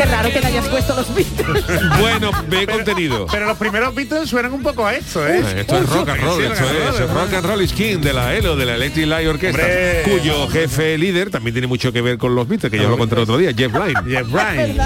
[0.00, 1.62] Qué raro que le hayas puesto los Beatles.
[2.00, 3.26] Bueno, ve contenido.
[3.30, 5.42] Pero los primeros Beatles suenan un poco a esto, ¿eh?
[5.58, 8.56] Esto es rock and roll, esto es rock and roll is king de la ELO,
[8.56, 10.02] de la Electric Light Orchestra, Hombre.
[10.04, 13.16] cuyo jefe líder también tiene mucho que ver con los Beatles, que ya lo conté
[13.16, 14.00] el otro día, Jeff Lynne.
[14.10, 14.80] Jeff Lynne.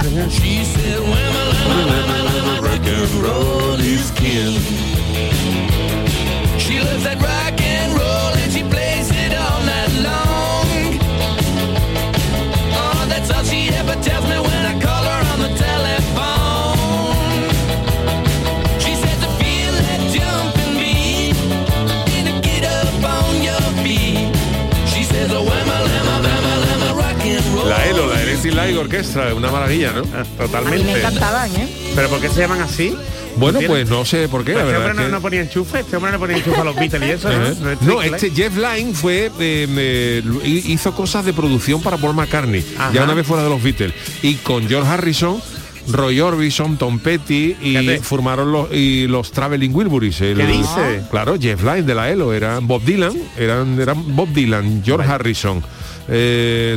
[28.45, 30.03] Steel Light Orchestra, una maravilla, ¿no?
[30.19, 30.85] A Totalmente.
[30.85, 31.67] mí me encantaban, ¿eh?
[31.95, 32.95] ¿Pero por qué se llaman así?
[33.37, 35.97] Bueno, pues no sé por qué, la Este hombre no, que- no ponía enchufe, este
[35.97, 37.37] hombre no ponía enchufe a los Beatles y eso, ¿no?
[37.43, 37.55] Ajá.
[37.63, 38.17] No, es No, triple.
[38.19, 40.23] este Jeff Lynne fue eh, eh,
[40.67, 42.93] hizo cosas de producción para Paul McCartney, Ajá.
[42.93, 43.95] ya una vez fuera de los Beatles.
[44.23, 45.41] Y con George Harrison,
[45.89, 48.01] Roy Orbison, Tom Petty y Fíjate.
[48.01, 50.21] formaron los y los Traveling Wilburys.
[50.21, 51.03] el- ¿Qué dice?
[51.11, 55.59] Claro, Jeff Lynne de la ELO, eran Bob Dylan, eran, eran Bob Dylan, George Harrison,
[55.59, 55.63] eh,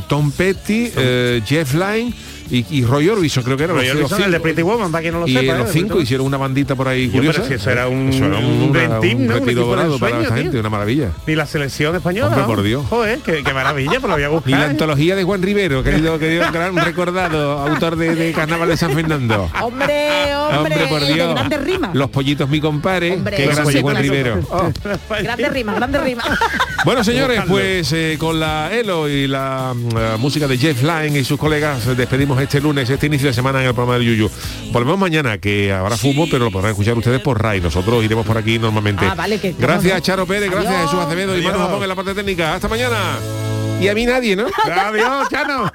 [0.07, 2.11] Tom Petty, eh, Jeff Lynne
[2.49, 4.43] y, y Roy Orbison, creo que Roy Orbison, el de cinco.
[4.43, 5.55] Pretty Woman, para quien no lo y sepa.
[5.55, 5.57] ¿eh?
[5.59, 7.41] los cinco hicieron una bandita por ahí Yo, curiosa.
[7.43, 9.33] pero si eso era un- Eso era un dream team, un ¿no?
[9.33, 10.43] Un retiro equipo de dorado para ensueño, esta tío.
[10.43, 11.11] gente, una maravilla.
[11.25, 12.27] Ni la selección española.
[12.27, 12.47] Hombre, ¿no?
[12.47, 12.85] por Dios.
[12.89, 14.51] Joder, qué, qué maravilla, pues lo voy a Y buscar.
[14.59, 14.69] la ¿eh?
[14.69, 19.49] antología de Juan Rivero, querido, querido gran recordado, autor de, de Carnaval de San Fernando.
[19.61, 21.33] Hombre, hombre, por de Dios.
[21.33, 21.95] grandes rimas.
[21.95, 23.97] Los pollitos mi compadre, Hombre, qué grande Juan.
[23.97, 24.39] Rivero.
[24.49, 24.69] Oh.
[25.23, 26.25] Grandes rimas, grandes rimas.
[26.85, 31.23] Bueno, señores, pues eh, con la ELO y la, mm, música de Jeff Lynne y
[31.25, 31.95] sus colegas eh,
[32.41, 34.29] este lunes, este inicio de semana en el programa de Yuyu.
[34.71, 37.61] Volvemos mañana, que habrá fútbol, pero lo podrán escuchar ustedes por RAI.
[37.61, 39.05] Nosotros iremos por aquí normalmente.
[39.05, 39.99] Ah, vale, que- gracias, no.
[40.01, 40.91] Charo Pérez, gracias, Adiós.
[40.91, 41.59] Jesús Acevedo y Manu.
[41.59, 42.55] Japón en la parte técnica.
[42.55, 42.97] Hasta mañana.
[43.79, 44.45] Y a mí nadie, ¿no?
[44.63, 45.71] Adiós, Chano.